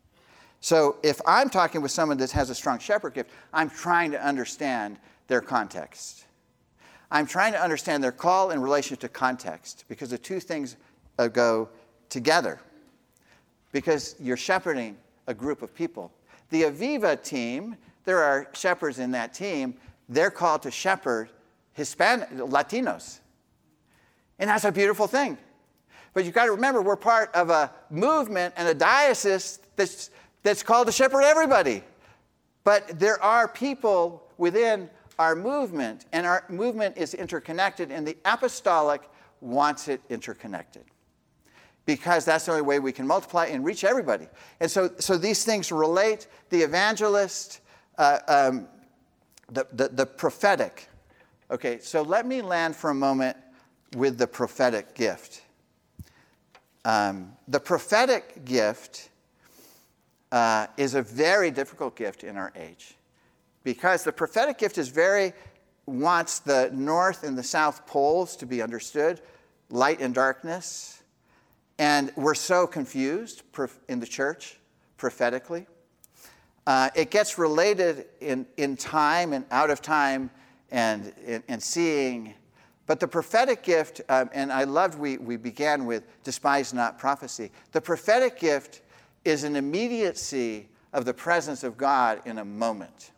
[0.61, 4.23] So if I'm talking with someone that has a strong shepherd gift, I'm trying to
[4.23, 6.25] understand their context.
[7.11, 10.75] I'm trying to understand their call in relation to context because the two things
[11.17, 11.69] uh, go
[12.09, 12.59] together.
[13.71, 16.11] Because you're shepherding a group of people.
[16.49, 19.75] The Aviva team, there are shepherds in that team.
[20.07, 21.29] They're called to shepherd
[21.73, 23.19] Hispanic, Latinos.
[24.39, 25.37] And that's a beautiful thing.
[26.14, 30.10] But you've got to remember, we're part of a movement and a diocese that's,
[30.43, 31.84] that's called to shepherd everybody.
[32.64, 39.01] But there are people within our movement, and our movement is interconnected, and the apostolic
[39.41, 40.86] wants it interconnected
[41.86, 44.28] because that's the only way we can multiply and reach everybody.
[44.60, 47.62] And so, so these things relate the evangelist,
[47.97, 48.68] uh, um,
[49.51, 50.88] the, the, the prophetic.
[51.49, 53.36] Okay, so let me land for a moment
[53.97, 55.41] with the prophetic gift.
[56.86, 59.09] Um, the prophetic gift
[60.32, 62.95] uh, is a very difficult gift in our age
[63.63, 65.34] because the prophetic gift is very
[65.86, 69.21] wants the north and the south poles to be understood,
[69.69, 71.01] light and darkness,
[71.80, 73.41] and we're so confused
[73.88, 74.57] in the church
[74.97, 75.65] prophetically.
[76.67, 80.30] Uh, it gets related in, in time and out of time
[80.71, 82.34] and, and, and seeing
[82.89, 87.51] but the prophetic gift, um, and I loved we, we began with despise not prophecy.
[87.71, 88.81] The prophetic gift
[89.23, 93.11] is an immediacy of the presence of God in a moment.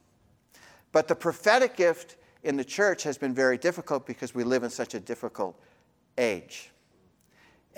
[0.92, 4.70] But the prophetic gift in the church has been very difficult because we live in
[4.70, 5.58] such a difficult
[6.18, 6.70] age.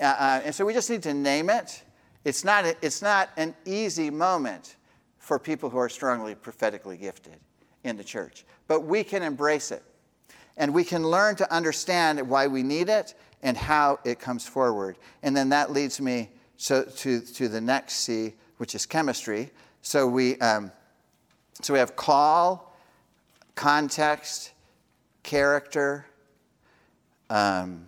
[0.00, 1.84] Uh, uh, and so we just need to name it.
[2.24, 4.74] It's not, a, it's not an easy moment
[5.18, 7.36] for people who are strongly prophetically gifted
[7.84, 9.84] in the church, but we can embrace it.
[10.56, 14.96] And we can learn to understand why we need it and how it comes forward.
[15.22, 19.50] And then that leads me so, to, to the next C, which is chemistry.
[19.82, 20.70] So we, um,
[21.60, 22.74] so we have call,
[23.54, 24.52] context,
[25.22, 26.06] character,
[27.30, 27.86] um,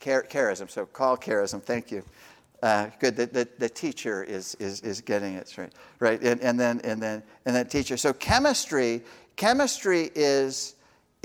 [0.00, 0.70] char- charism.
[0.70, 1.62] So call, charism.
[1.62, 2.04] Thank you.
[2.62, 3.16] Uh, good.
[3.16, 5.72] The, the, the, teacher is, is, is getting it right.
[6.00, 6.22] Right.
[6.22, 7.96] And, and then and then and then teacher.
[7.96, 9.02] So chemistry.
[9.36, 10.75] Chemistry is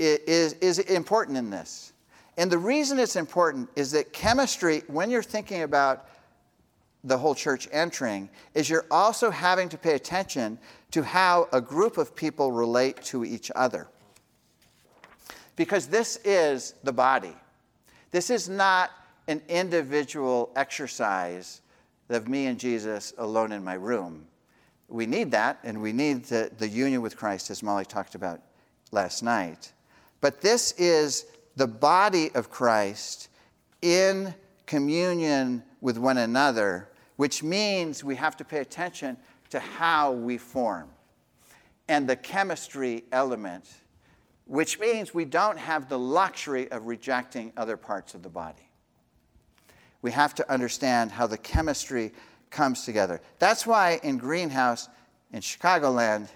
[0.02, 1.92] is, is important in this.
[2.36, 6.08] And the reason it's important is that chemistry, when you're thinking about
[7.04, 10.58] the whole church entering, is you're also having to pay attention
[10.92, 13.88] to how a group of people relate to each other.
[15.56, 17.34] Because this is the body.
[18.10, 18.90] This is not
[19.28, 21.60] an individual exercise
[22.08, 24.26] of me and Jesus alone in my room.
[24.88, 28.40] We need that, and we need the, the union with Christ, as Molly talked about
[28.90, 29.72] last night.
[30.22, 33.28] But this is the body of Christ
[33.82, 39.18] in communion with one another, which means we have to pay attention
[39.50, 40.88] to how we form
[41.88, 43.68] and the chemistry element,
[44.46, 48.70] which means we don't have the luxury of rejecting other parts of the body.
[50.02, 52.12] We have to understand how the chemistry
[52.50, 53.20] comes together.
[53.40, 54.88] That's why in Greenhouse
[55.32, 56.28] in Chicagoland,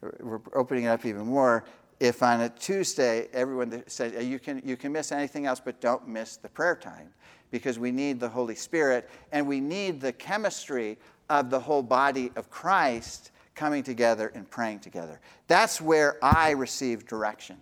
[0.00, 1.64] we're opening it up even more,
[2.00, 6.08] if on a Tuesday everyone said you can, you can miss anything else, but don't
[6.08, 7.12] miss the prayer time
[7.50, 10.98] because we need the Holy Spirit and we need the chemistry
[11.28, 15.20] of the whole body of Christ coming together and praying together.
[15.46, 17.58] That's where I receive direction,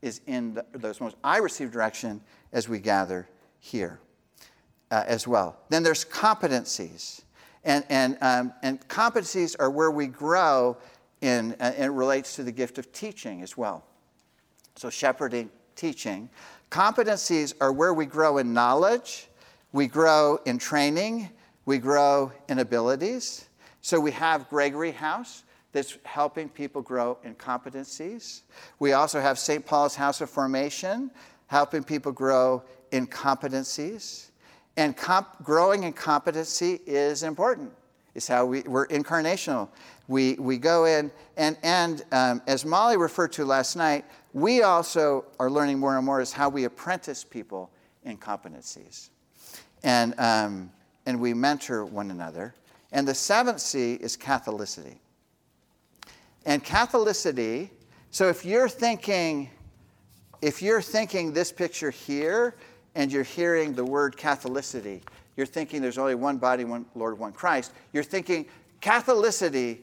[0.00, 1.18] is in the, those moments.
[1.22, 4.00] I receive direction as we gather here
[4.90, 5.58] uh, as well.
[5.68, 7.20] Then there's competencies.
[7.62, 10.78] And, and, um, and competencies are where we grow
[11.20, 13.84] in, uh, and it relates to the gift of teaching as well.
[14.76, 16.30] So, shepherding, teaching.
[16.70, 19.28] Competencies are where we grow in knowledge,
[19.72, 21.30] we grow in training,
[21.66, 23.48] we grow in abilities.
[23.82, 28.42] So, we have Gregory House that's helping people grow in competencies.
[28.78, 29.64] We also have St.
[29.64, 31.10] Paul's House of Formation,
[31.46, 34.30] helping people grow in competencies.
[34.76, 37.72] And comp- growing in competency is important.
[38.14, 39.68] It's how we, we're incarnational
[40.10, 45.24] we, we go in, and, and um, as Molly referred to last night, we also
[45.38, 47.70] are learning more and more is how we apprentice people
[48.04, 49.10] in competencies.
[49.84, 50.72] And, um,
[51.06, 52.56] and we mentor one another.
[52.90, 54.96] And the seventh C is Catholicity.
[56.44, 57.70] And Catholicity,
[58.10, 59.48] so if you're thinking,
[60.42, 62.56] if you're thinking this picture here
[62.96, 65.02] and you're hearing the word Catholicity,
[65.40, 67.72] you're thinking there's only one body, one Lord, one Christ.
[67.94, 68.44] You're thinking
[68.82, 69.78] Catholicity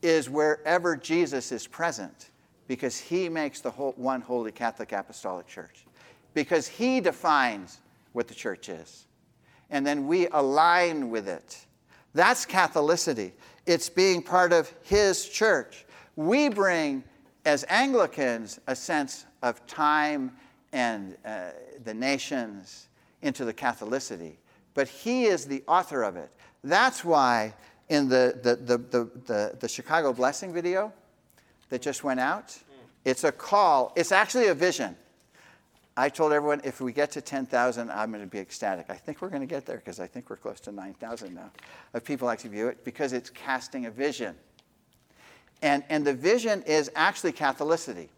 [0.00, 2.30] is wherever Jesus is present
[2.66, 5.84] because he makes the whole, one holy Catholic Apostolic Church.
[6.32, 7.80] Because he defines
[8.14, 9.04] what the church is.
[9.68, 11.66] And then we align with it.
[12.14, 13.32] That's Catholicity.
[13.66, 15.84] It's being part of his church.
[16.16, 17.04] We bring,
[17.44, 20.32] as Anglicans, a sense of time
[20.72, 21.50] and uh,
[21.84, 22.88] the nations
[23.20, 24.36] into the Catholicity.
[24.76, 26.30] But he is the author of it.
[26.62, 27.54] That's why
[27.88, 30.92] in the, the, the, the, the, the Chicago Blessing video
[31.70, 32.56] that just went out.
[33.04, 34.96] It's a call, it's actually a vision.
[35.96, 38.86] I told everyone if we get to 10,000, I'm going to be ecstatic.
[38.90, 41.50] I think we're going to get there because I think we're close to 9,000 now
[41.94, 44.34] of people actually view it because it's casting a vision.
[45.62, 48.08] And, and the vision is actually Catholicity.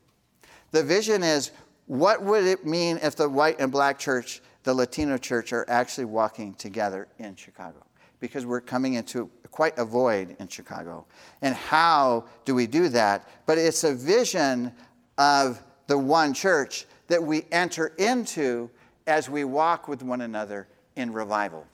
[0.73, 1.53] The vision is
[1.87, 6.05] what would it mean if the white and black church, the Latino church, are actually
[6.05, 7.87] walking together in Chicago?
[8.21, 11.07] Because we're coming into quite a void in Chicago.
[11.41, 13.27] And how do we do that?
[13.47, 14.75] But it's a vision
[15.17, 18.69] of the one church that we enter into
[19.07, 21.67] as we walk with one another in revival.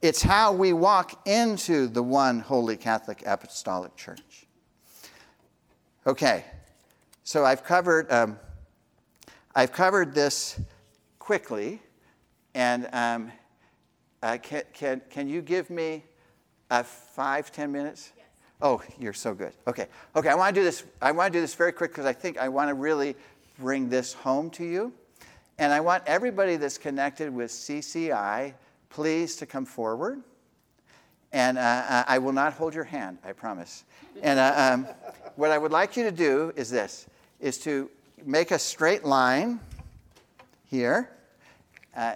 [0.00, 4.46] It's how we walk into the one holy Catholic Apostolic Church.
[6.06, 6.44] Okay,
[7.24, 8.38] so I've covered, um,
[9.52, 10.60] I've covered this
[11.18, 11.82] quickly,
[12.54, 13.32] and um,
[14.22, 16.04] uh, can, can, can you give me
[16.70, 18.12] uh, five, ten minutes?
[18.16, 18.26] Yes.
[18.60, 19.52] Oh, you're so good.
[19.66, 19.86] Okay,
[20.16, 20.28] okay.
[20.28, 20.84] I want to do this.
[21.00, 23.16] I want to do this very quick because I think I want to really
[23.58, 24.92] bring this home to you.
[25.58, 28.54] And I want everybody that's connected with CCI,
[28.90, 30.22] please to come forward.
[31.32, 33.84] And uh, uh, I will not hold your hand, I promise.
[34.22, 34.86] And uh, um,
[35.36, 37.06] what I would like you to do is this,
[37.40, 37.90] is to
[38.24, 39.60] make a straight line
[40.64, 41.10] here.
[41.94, 42.14] Uh,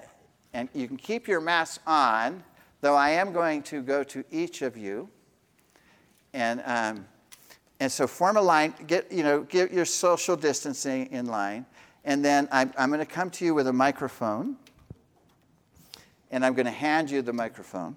[0.55, 2.43] and you can keep your masks on,
[2.81, 5.09] though I am going to go to each of you.
[6.35, 7.07] And um,
[7.83, 11.67] and so form a line, get, you know, get your social distancing in line.
[12.05, 14.57] And then I'm, I'm going to come to you with a microphone.
[16.31, 17.97] And I'm going to hand you the microphone.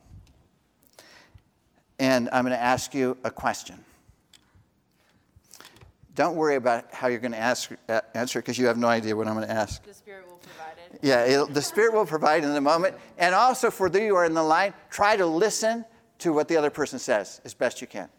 [2.00, 3.78] And I'm going to ask you a question.
[6.16, 9.16] Don't worry about how you're going to ask, uh, answer because you have no idea
[9.16, 9.84] what I'm going to ask.
[9.84, 10.35] The Spirit will.
[11.02, 12.96] Yeah, the Spirit will provide in the moment.
[13.18, 15.86] And also, for those who are in the line, try to listen
[16.20, 18.10] to what the other person says as best you can.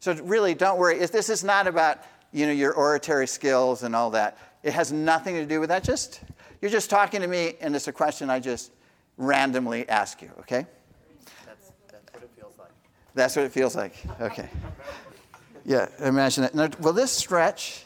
[0.00, 0.98] So really, don't worry.
[0.98, 1.98] This is not about
[2.32, 4.38] you know your oratory skills and all that.
[4.62, 5.84] It has nothing to do with that.
[5.84, 6.22] Just
[6.60, 8.72] you're just talking to me, and it's a question I just
[9.16, 10.30] randomly ask you.
[10.40, 10.66] Okay?
[11.44, 12.70] That's, that's what it feels like.
[13.14, 13.94] That's what it feels like.
[14.20, 14.48] Okay.
[15.64, 16.54] Yeah, imagine that.
[16.54, 17.84] Now, will this stretch?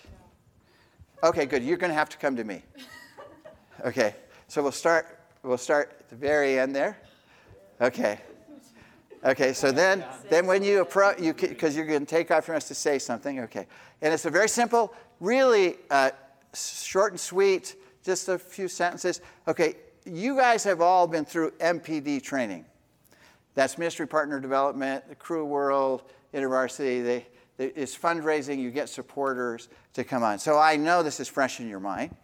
[1.22, 1.62] Okay, good.
[1.62, 2.62] You're going to have to come to me.
[3.84, 4.14] Okay.
[4.48, 5.18] So we'll start.
[5.42, 6.98] We'll start at the very end there.
[7.80, 8.20] Okay.
[9.24, 12.54] Okay, so then, then when you approach, you because you're going to take off, you
[12.54, 13.40] us to say something.
[13.40, 13.66] Okay,
[14.00, 16.10] and it's a very simple, really uh,
[16.54, 17.74] short and sweet,
[18.04, 19.20] just a few sentences.
[19.48, 19.74] Okay,
[20.04, 22.64] you guys have all been through MPD training.
[23.54, 27.02] That's Ministry Partner Development, the Cru World, InterVarsity.
[27.02, 27.26] They,
[27.56, 28.60] they, it's fundraising.
[28.60, 30.38] You get supporters to come on.
[30.38, 32.14] So I know this is fresh in your mind.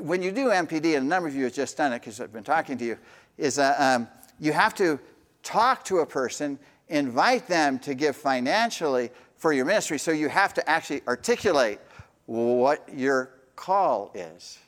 [0.00, 2.32] When you do MPD, and a number of you have just done it because I've
[2.32, 2.98] been talking to you,
[3.36, 4.98] is uh, um, you have to
[5.42, 9.98] talk to a person, invite them to give financially for your ministry.
[9.98, 11.78] So you have to actually articulate
[12.26, 14.58] what your call is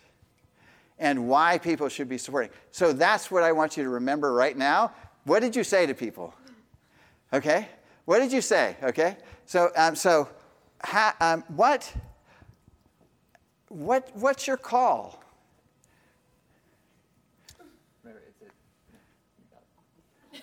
[0.99, 2.51] and why people should be supporting.
[2.71, 4.93] So that's what I want you to remember right now.
[5.25, 6.35] What did you say to people?
[7.33, 7.69] Okay?
[8.05, 8.77] What did you say?
[8.83, 9.17] Okay?
[9.47, 10.29] So, um, so
[10.83, 11.93] ha, um, what,
[13.69, 15.20] what, what's your call?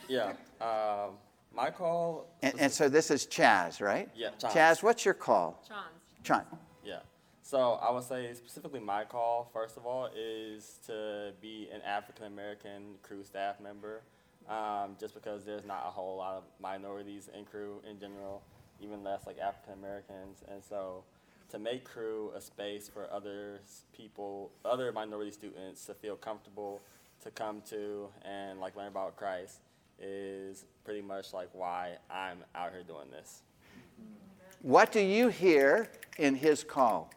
[0.08, 0.34] Yeah.
[0.62, 1.16] Um,
[1.54, 2.28] my call.
[2.42, 4.10] And, and, so this is Chaz, right?
[4.16, 4.52] Yeah, Chaz.
[4.52, 5.64] Chaz, what's your call?
[5.68, 5.82] Chance.
[6.24, 6.44] Chon.
[6.84, 7.00] Yeah.
[7.42, 12.26] So I would say specifically my call, first of all, is to be an African
[12.26, 14.02] American Cru staff member,
[14.50, 18.44] um, just because there's not a whole lot of minorities in Cru in general,
[18.82, 21.04] even less like African Americans, and so
[21.50, 23.62] to make Cru a space for other
[23.96, 26.82] people, other minority students to feel comfortable
[27.24, 29.62] to come to and like learn about Christ
[30.00, 33.42] is pretty much like why I'm out here doing this.
[34.62, 37.12] What do you hear in his call?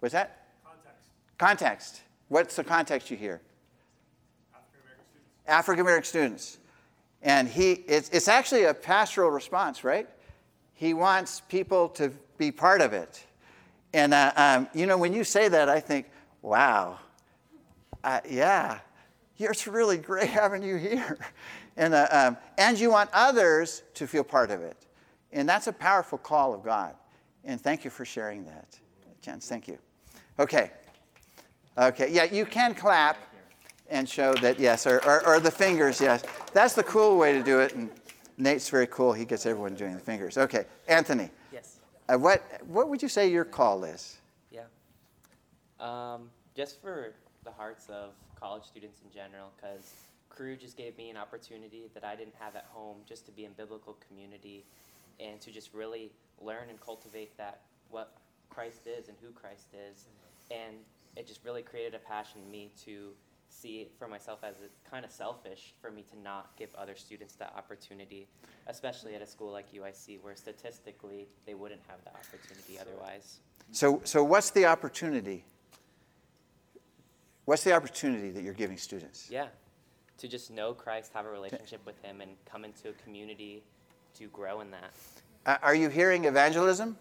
[0.00, 0.46] What's that?
[0.64, 1.08] Context.
[1.38, 2.00] Context.
[2.28, 3.40] What's the context you hear?
[4.52, 5.48] African American students.
[5.48, 6.58] African American students.
[7.22, 10.08] And he, it's, it's actually a pastoral response, right?
[10.74, 13.24] He wants people to be part of it.
[13.94, 16.98] And, uh, um, you know, when you say that, I think, wow,
[18.02, 18.80] uh, yeah,
[19.50, 21.18] it's really great having you here.
[21.74, 24.76] And, uh, um, and you want others to feel part of it.
[25.32, 26.94] And that's a powerful call of God.
[27.44, 28.78] And thank you for sharing that,
[29.22, 29.48] Jens.
[29.48, 29.78] Thank you.
[30.38, 30.70] Okay.
[31.78, 32.12] Okay.
[32.12, 33.16] Yeah, you can clap
[33.88, 36.22] and show that, yes, or, or, or the fingers, yes.
[36.52, 37.74] That's the cool way to do it.
[37.74, 37.90] And
[38.36, 39.12] Nate's very cool.
[39.12, 40.36] He gets everyone doing the fingers.
[40.36, 40.66] Okay.
[40.88, 41.30] Anthony.
[41.52, 41.78] Yes.
[42.08, 44.18] Uh, what, what would you say your call is?
[44.50, 44.64] Yeah.
[45.80, 47.14] Um, just for
[47.44, 48.10] the hearts of
[48.42, 49.94] college students in general, because
[50.28, 53.44] Cru just gave me an opportunity that I didn't have at home just to be
[53.44, 54.64] in biblical community
[55.20, 58.16] and to just really learn and cultivate that what
[58.50, 60.08] Christ is and who Christ is.
[60.08, 60.68] Mm-hmm.
[60.68, 60.76] And
[61.16, 63.10] it just really created a passion in me to
[63.48, 67.34] see for myself as it's kind of selfish for me to not give other students
[67.36, 68.26] that opportunity,
[68.66, 73.40] especially at a school like UIC where statistically they wouldn't have that opportunity otherwise.
[73.70, 75.44] So, so what's the opportunity?
[77.44, 79.28] What's the opportunity that you're giving students?
[79.30, 79.46] Yeah,
[80.18, 83.62] to just know Christ, have a relationship with Him, and come into a community
[84.18, 84.92] to grow in that.
[85.44, 86.96] Uh, are you hearing evangelism?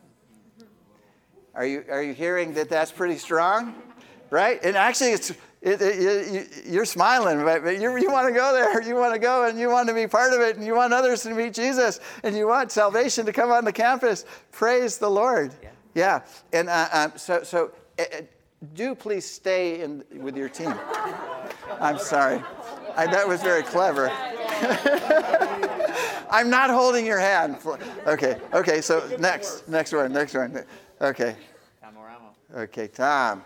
[1.53, 3.75] Are you, are you hearing that that's pretty strong?
[4.29, 4.63] Right?
[4.63, 5.31] And actually, it's,
[5.61, 8.81] it, it, you, are smiling, but, but you, you want to go there.
[8.81, 10.93] You want to go and you want to be part of it, and you want
[10.93, 14.25] others to meet Jesus, and you want salvation to come on the campus.
[14.51, 15.53] Praise the Lord.
[15.61, 15.69] Yeah.
[15.93, 16.21] Yeah.
[16.53, 18.03] And uh, um, so, so uh,
[18.73, 20.73] do please stay in, with your team.
[21.79, 22.41] I'm sorry.
[22.95, 24.09] I, that was very clever.
[26.29, 27.57] I'm not holding your hand.
[28.07, 30.63] Okay, okay, so next, next one, next one.
[31.01, 31.35] Okay.
[32.53, 33.43] Okay, Tom.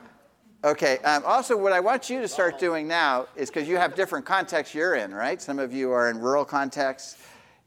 [0.63, 3.93] Okay, um, also, what I want you to start doing now is because you have
[3.93, 5.39] different contexts you're in, right?
[5.39, 7.17] Some of you are in rural contexts,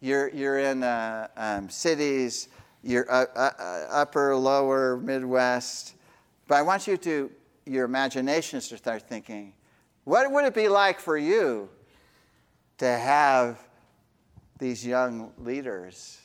[0.00, 2.48] you're, you're in uh, um, cities,
[2.82, 5.94] you're uh, uh, uh upper, lower, Midwest.
[6.48, 7.30] But I want you to,
[7.68, 9.52] your imaginations to start thinking,
[10.04, 11.68] what would it be like for you
[12.78, 13.58] to have
[14.58, 16.18] these young leaders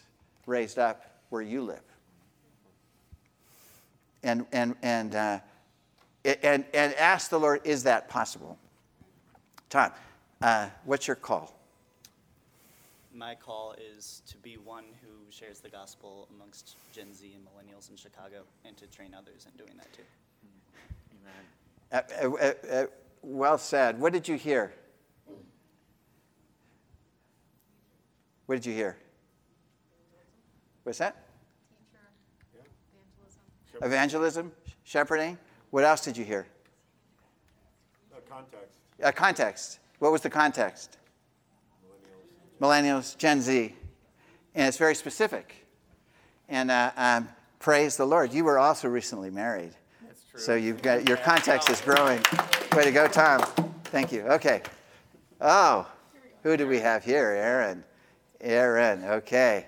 [0.45, 1.81] raised up where you live?
[4.23, 5.39] And, and, and, uh,
[6.23, 8.57] and, and ask the Lord, is that possible?
[9.69, 9.91] Todd,
[10.41, 11.53] uh, what's your call?
[13.13, 17.89] My call is to be one who shares the gospel amongst Gen Z and millennials
[17.89, 20.03] in Chicago and to train others in doing that too.
[21.91, 22.03] Amen.
[22.21, 22.85] Uh, uh, uh,
[23.21, 23.99] well said.
[23.99, 24.73] What did you hear?
[28.45, 28.97] What did you hear?
[30.83, 31.15] What's that?
[33.81, 33.91] Evangelism.
[33.91, 34.51] Evangelism,
[34.83, 35.37] shepherding.
[35.71, 36.45] What else did you hear?
[38.15, 38.79] A context.
[39.01, 39.79] A context.
[39.99, 40.97] What was the context?
[42.61, 43.01] Millennials.
[43.01, 43.73] Millennials, Gen Z.
[44.55, 45.55] And it's very specific.
[46.49, 48.33] And uh, um, praise the Lord.
[48.33, 49.73] You were also recently married.
[50.33, 50.41] True.
[50.41, 52.19] So you've got your context is growing.
[52.75, 53.41] Way to go, Tom.
[53.85, 54.21] Thank you.
[54.23, 54.63] Okay.
[55.39, 55.87] Oh,
[56.41, 57.29] who do we have here?
[57.29, 57.83] Aaron.
[58.41, 59.03] Aaron.
[59.03, 59.67] Okay.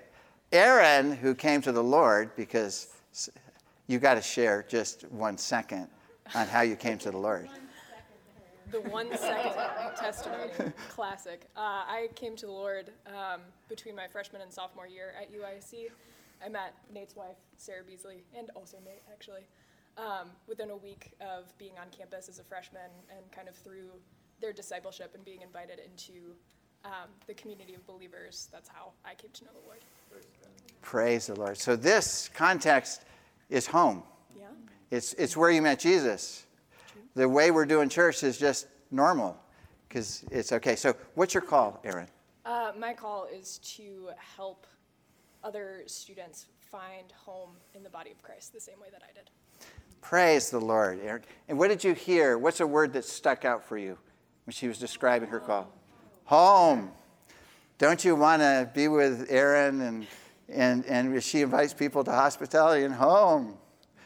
[0.51, 2.87] Aaron, who came to the Lord because
[3.85, 5.87] you got to share just one second
[6.33, 7.47] on how you came to the Lord.
[8.71, 9.53] The one second
[9.95, 10.49] testimony,
[10.89, 11.47] classic.
[11.55, 15.89] Uh, I came to the Lord um, between my freshman and sophomore year at UIC.
[16.43, 19.41] I met Nate's wife, Sarah Beasley, and also Nate, actually,
[19.97, 23.89] um, within a week of being on campus as a freshman and kind of through
[24.41, 26.33] their discipleship and being invited into
[26.83, 28.49] um, the community of believers.
[28.51, 29.79] That's how I came to know the Lord.
[30.81, 31.57] Praise the Lord.
[31.57, 33.05] So, this context
[33.49, 34.03] is home.
[34.37, 34.45] Yeah.
[34.91, 36.45] It's, it's where you met Jesus.
[37.15, 39.37] The way we're doing church is just normal
[39.87, 40.75] because it's okay.
[40.75, 42.07] So, what's your call, Aaron?
[42.45, 44.67] Uh, my call is to help
[45.43, 49.31] other students find home in the body of Christ the same way that I did.
[50.09, 51.23] Praise the Lord, Aaron.
[51.49, 52.37] And what did you hear?
[52.37, 53.97] What's a word that stuck out for you
[54.45, 55.67] when she was describing her call?
[56.25, 56.91] Home.
[57.79, 60.07] Don't you want to be with Aaron and,
[60.47, 63.57] and, and she invites people to hospitality and home?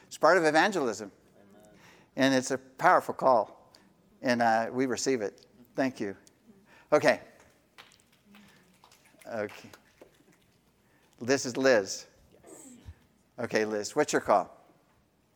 [0.08, 1.12] It's part of evangelism.
[1.36, 1.70] Amen.
[2.16, 3.70] And it's a powerful call.
[4.22, 5.46] And uh, we receive it.
[5.76, 6.16] Thank you.
[6.94, 7.20] Okay.
[9.34, 9.70] Okay.
[11.20, 12.06] This is Liz.
[13.38, 14.59] Okay, Liz, what's your call?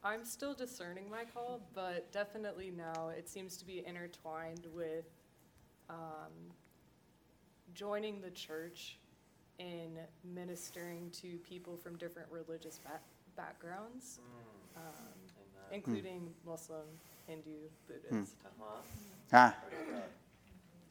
[0.05, 5.05] I'm still discerning my call, but definitely now it seems to be intertwined with
[5.89, 6.31] um,
[7.73, 8.97] joining the church
[9.59, 9.97] in
[10.35, 12.99] ministering to people from different religious ba-
[13.37, 14.81] backgrounds, mm.
[14.81, 15.13] um,
[15.71, 16.51] including mm.
[16.51, 16.85] Muslim,
[17.27, 17.51] Hindu,
[17.87, 18.35] Buddhist.
[18.37, 18.45] Mm.
[18.45, 18.65] Uh-huh.
[19.31, 19.55] Ah.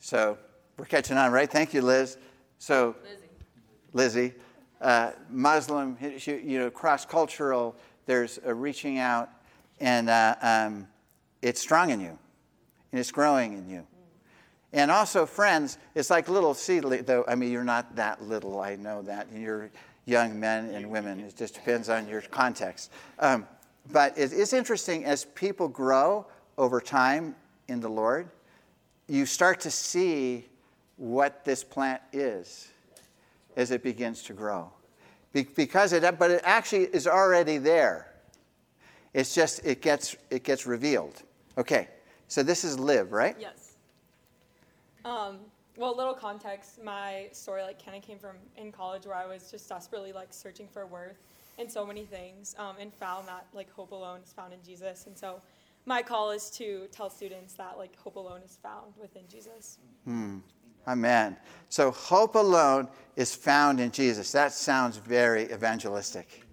[0.00, 0.38] So
[0.78, 1.50] we're catching on, right?
[1.50, 2.16] Thank you, Liz.
[2.58, 3.28] So, Lizzie,
[3.92, 4.34] Lizzie
[4.82, 5.96] uh, Muslim,
[6.26, 7.76] you know, cross cultural,
[8.06, 9.30] there's a reaching out,
[9.80, 10.88] and uh, um,
[11.40, 12.18] it's strong in you,
[12.90, 13.86] and it's growing in you.
[14.72, 18.76] And also, friends, it's like little seedling, though, I mean, you're not that little, I
[18.76, 19.28] know that.
[19.34, 19.70] You're
[20.06, 21.20] young men and women.
[21.20, 22.90] It just depends on your context.
[23.18, 23.46] Um,
[23.90, 26.26] but it is interesting as people grow
[26.56, 27.34] over time
[27.68, 28.28] in the Lord,
[29.08, 30.46] you start to see
[30.96, 32.68] what this plant is
[33.56, 34.70] as it begins to grow.
[35.32, 38.12] Be- because it, but it actually is already there.
[39.14, 41.22] It's just, it gets, it gets revealed.
[41.58, 41.88] Okay,
[42.28, 43.36] so this is live, right?
[43.38, 43.74] Yes.
[45.04, 45.38] Um,
[45.76, 46.82] well, little context.
[46.82, 50.28] My story, like, kind of came from in college where I was just desperately like
[50.30, 51.16] searching for worth
[51.58, 55.06] in so many things, um, and found that like hope alone is found in Jesus.
[55.06, 55.40] And so,
[55.84, 59.78] my call is to tell students that like hope alone is found within Jesus.
[60.86, 61.36] Amen.
[61.68, 64.32] So hope alone is found in Jesus.
[64.32, 66.44] That sounds very evangelistic.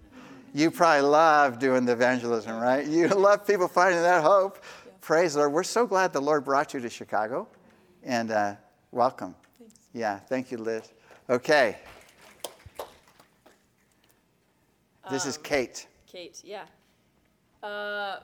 [0.52, 2.86] You probably love doing the evangelism, right?
[2.86, 4.62] You love people finding that hope.
[5.00, 5.52] Praise the Lord.
[5.52, 7.48] We're so glad the Lord brought you to Chicago.
[8.02, 8.54] And uh,
[8.90, 9.34] welcome.
[9.58, 9.74] Thanks.
[9.92, 10.92] Yeah, thank you, Liz.
[11.28, 11.76] Okay.
[15.10, 15.86] This is Um, Kate.
[16.06, 16.64] Kate, yeah.
[17.62, 18.20] Uh,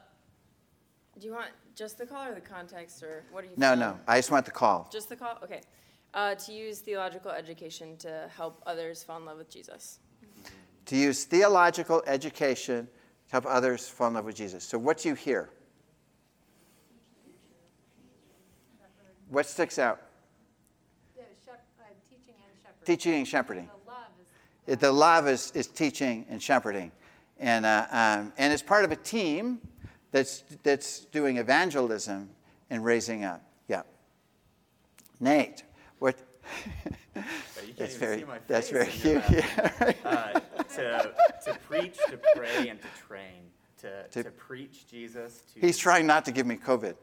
[1.19, 3.53] do you want just the call or the context, or what are you?
[3.57, 3.81] No, feeling?
[3.81, 4.89] no, I just want the call.
[4.93, 5.39] Just the call?
[5.43, 5.61] Okay.
[6.17, 9.99] Uh, to use theological education to help others fall in love with Jesus.
[10.87, 12.87] To use theological education
[13.27, 14.65] to help others fall in love with Jesus.
[14.65, 15.51] So, what do you hear?
[19.29, 20.01] What sticks out?
[21.17, 22.87] The shep- uh, teaching and shepherding.
[22.87, 23.71] Teaching and shepherding.
[23.85, 24.73] The love is.
[24.73, 26.93] It- The love is, is teaching and shepherding.
[27.39, 29.61] And, uh, um, and it's part of a team
[30.13, 32.31] that's, that's doing evangelism
[32.71, 33.43] and raising up.
[33.69, 33.83] Yeah.
[35.21, 35.65] Nate,
[35.99, 36.15] what?
[36.15, 36.36] But you can't
[37.15, 39.23] That's even very, see my that's very and cute.
[39.31, 39.97] Yeah, right.
[40.05, 40.41] uh,
[40.77, 41.13] to,
[41.45, 43.43] to preach, to pray, and to train.
[43.83, 45.43] To, To- to, preach Jesus.
[45.55, 46.95] To, He's trying not to give me COVID,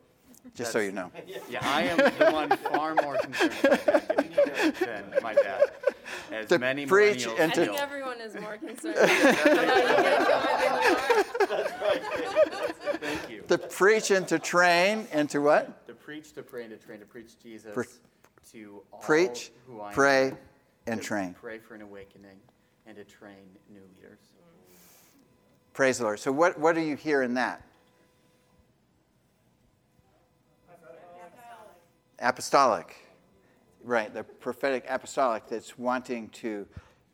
[0.56, 1.12] just so you know.
[1.50, 5.62] Yeah, I am the one far more concerned about getting COVID than my dad.
[6.32, 9.24] As To many preach millennials and I to- think everyone is more concerned about you
[9.24, 10.60] getting COVID than
[11.50, 12.98] you are.
[12.98, 13.42] Thank you.
[13.48, 15.86] To preach and to train and to what?
[15.88, 17.00] To preach, to pray, and to train.
[17.00, 17.72] To preach Jesus.
[17.74, 17.86] Pre-
[18.54, 20.38] to Preach, who I pray, am,
[20.88, 21.34] and train.
[21.34, 22.38] Pray for an awakening
[22.86, 24.20] and to train new leaders.
[25.74, 26.20] Praise the Lord.
[26.20, 27.64] So, what, what do you hear in that?
[32.20, 32.96] Apostolic.
[33.84, 36.66] Right, the prophetic apostolic that's wanting to,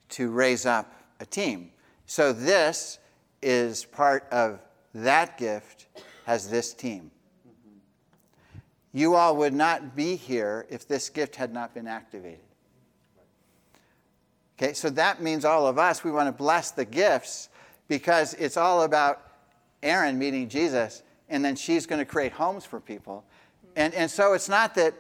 [0.10, 1.72] to raise up a team.
[2.06, 3.00] So, this
[3.42, 4.60] is part of
[4.94, 5.88] that gift,
[6.26, 7.12] has this team.
[8.92, 12.40] You all would not be here if this gift had not been activated.
[14.58, 17.50] Okay, so that means all of us, we want to bless the gifts
[17.88, 19.22] because it's all about
[19.82, 23.24] Aaron meeting Jesus and then she's going to create homes for people.
[23.76, 24.94] And, and so it's not that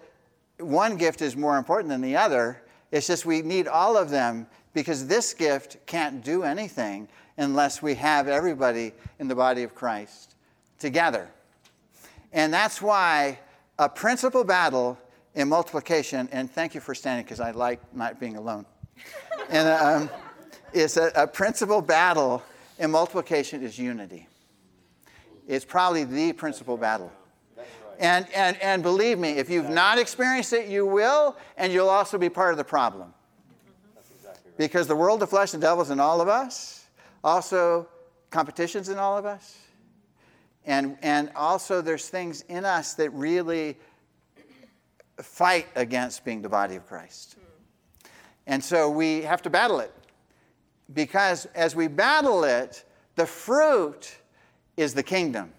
[0.59, 2.61] one gift is more important than the other,
[2.91, 7.95] it's just we need all of them because this gift can't do anything unless we
[7.95, 10.35] have everybody in the body of Christ
[10.77, 11.27] together.
[12.31, 13.39] And that's why
[13.79, 14.97] a principal battle
[15.33, 18.65] in multiplication, and thank you for standing because I like not being alone,
[19.49, 20.09] and um,
[20.73, 22.43] is a, a principal battle
[22.77, 24.27] in multiplication is unity.
[25.47, 27.11] It's probably the principal battle.
[27.99, 32.17] And, and, and believe me, if you've not experienced it, you will, and you'll also
[32.17, 33.13] be part of the problem.
[34.57, 36.85] Because the world, the flesh, and devil's in all of us,
[37.23, 37.89] also
[38.29, 39.57] competitions in all of us.
[40.65, 43.77] And, and also, there's things in us that really
[45.17, 47.35] fight against being the body of Christ.
[47.35, 48.09] Hmm.
[48.47, 49.93] And so we have to battle it.
[50.93, 52.83] Because as we battle it,
[53.15, 54.17] the fruit
[54.77, 55.53] is the kingdom.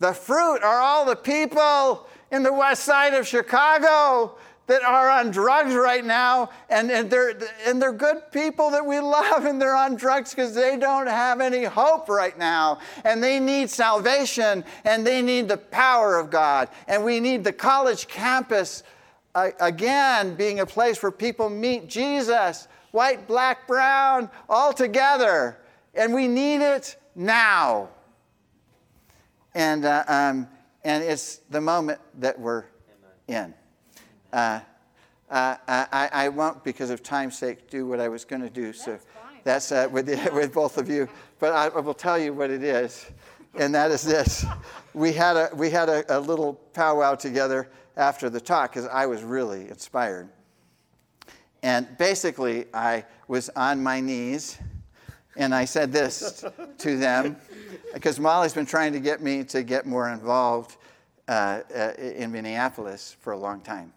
[0.00, 4.36] The fruit are all the people in the west side of Chicago
[4.66, 8.98] that are on drugs right now, and, and, they're, and they're good people that we
[8.98, 12.78] love, and they're on drugs because they don't have any hope right now.
[13.04, 16.68] And they need salvation, and they need the power of God.
[16.88, 18.82] And we need the college campus,
[19.34, 25.58] uh, again, being a place where people meet Jesus, white, black, brown, all together.
[25.94, 27.90] And we need it now.
[29.54, 30.48] And, uh, um,
[30.84, 32.64] and it's the moment that we're
[33.28, 33.54] in.
[34.34, 34.58] Uh,
[35.30, 38.72] uh, I, I won't, because of time's sake, do what I was going to do.
[38.72, 38.98] So
[39.44, 41.08] that's uh, with, with both of you.
[41.38, 43.06] But I, I will tell you what it is,
[43.54, 44.44] and that is this.
[44.92, 49.06] We had a, we had a, a little powwow together after the talk because I
[49.06, 50.28] was really inspired.
[51.62, 54.58] And basically, I was on my knees
[55.36, 56.44] and I said this
[56.78, 57.36] to them
[57.94, 60.76] because Molly's been trying to get me to get more involved
[61.28, 63.92] uh, uh, in Minneapolis for a long time.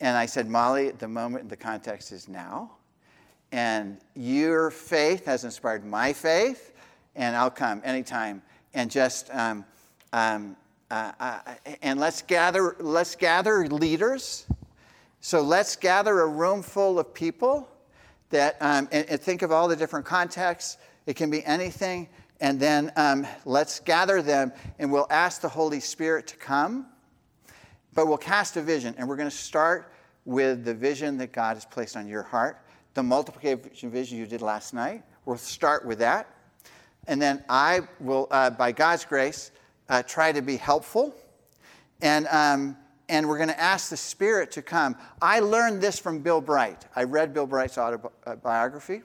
[0.00, 2.70] And I said, Molly, the moment, the context is now.
[3.52, 6.72] And your faith has inspired my faith,
[7.16, 8.42] and I'll come anytime.
[8.72, 9.64] And just, um,
[10.12, 10.56] um,
[10.90, 11.40] uh, uh,
[11.82, 14.46] and let's gather, let's gather leaders.
[15.20, 17.68] So let's gather a room full of people
[18.30, 20.78] that, um, and, and think of all the different contexts.
[21.06, 22.08] It can be anything.
[22.40, 26.86] And then um, let's gather them, and we'll ask the Holy Spirit to come
[27.94, 29.92] but we'll cast a vision and we're going to start
[30.24, 32.58] with the vision that God has placed on your heart.
[32.94, 36.28] The multiplication vision you did last night, we'll start with that.
[37.06, 39.50] And then I will, uh, by God's grace,
[39.88, 41.14] uh, try to be helpful.
[42.02, 42.76] And, um,
[43.08, 44.96] and we're going to ask the Spirit to come.
[45.20, 46.86] I learned this from Bill Bright.
[46.94, 49.02] I read Bill Bright's autobiography.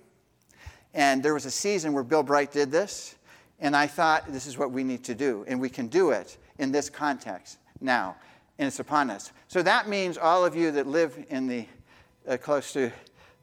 [0.93, 3.15] And there was a season where Bill Bright did this.
[3.59, 5.45] And I thought, this is what we need to do.
[5.47, 8.15] And we can do it in this context now.
[8.57, 9.31] And it's upon us.
[9.47, 11.67] So that means all of you that live in the
[12.27, 12.91] uh, close to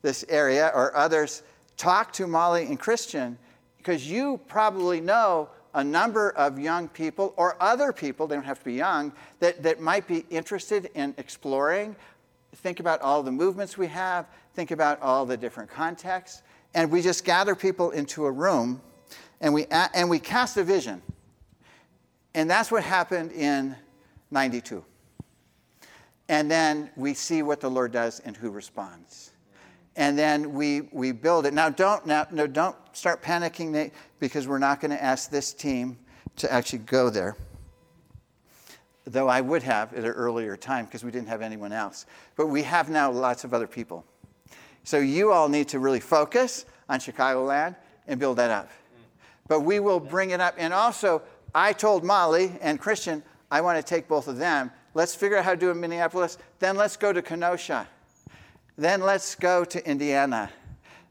[0.01, 1.43] this area or others,
[1.77, 3.39] talk to Molly and Christian
[3.79, 8.59] because you probably know a number of young people or other people, they don't have
[8.59, 11.97] to be young, that, that might be interested in exploring.
[12.57, 16.43] Think about all the movements we have, think about all the different contexts.
[16.75, 18.81] And we just gather people into a room
[19.41, 21.03] and we, and we cast a vision.
[22.35, 23.77] And that's what happened in
[24.31, 24.85] 92.
[26.29, 29.33] And then we see what the Lord does and who responds
[29.97, 31.53] and then we, we build it.
[31.53, 35.99] Now, don't, now, no, don't start panicking because we're not going to ask this team
[36.37, 37.37] to actually go there.
[39.05, 42.07] Though I would have at an earlier time because we didn't have anyone else.
[42.37, 44.05] But we have now lots of other people.
[44.85, 48.71] So you all need to really focus on Chicagoland and build that up.
[49.49, 50.55] But we will bring it up.
[50.57, 51.23] And also,
[51.55, 54.71] I told Molly and Christian, I want to take both of them.
[54.95, 56.39] Let's figure out how to do it in Minneapolis.
[56.59, 57.89] Then let's go to Kenosha.
[58.77, 60.51] Then let's go to Indiana.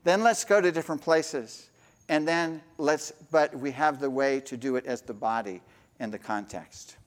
[0.03, 1.69] Then let's go to different places.
[2.09, 5.61] And then let's, but we have the way to do it as the body
[5.99, 6.97] in the context.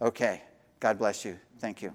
[0.00, 0.42] Okay.
[0.82, 1.38] God bless you.
[1.60, 1.94] Thank you.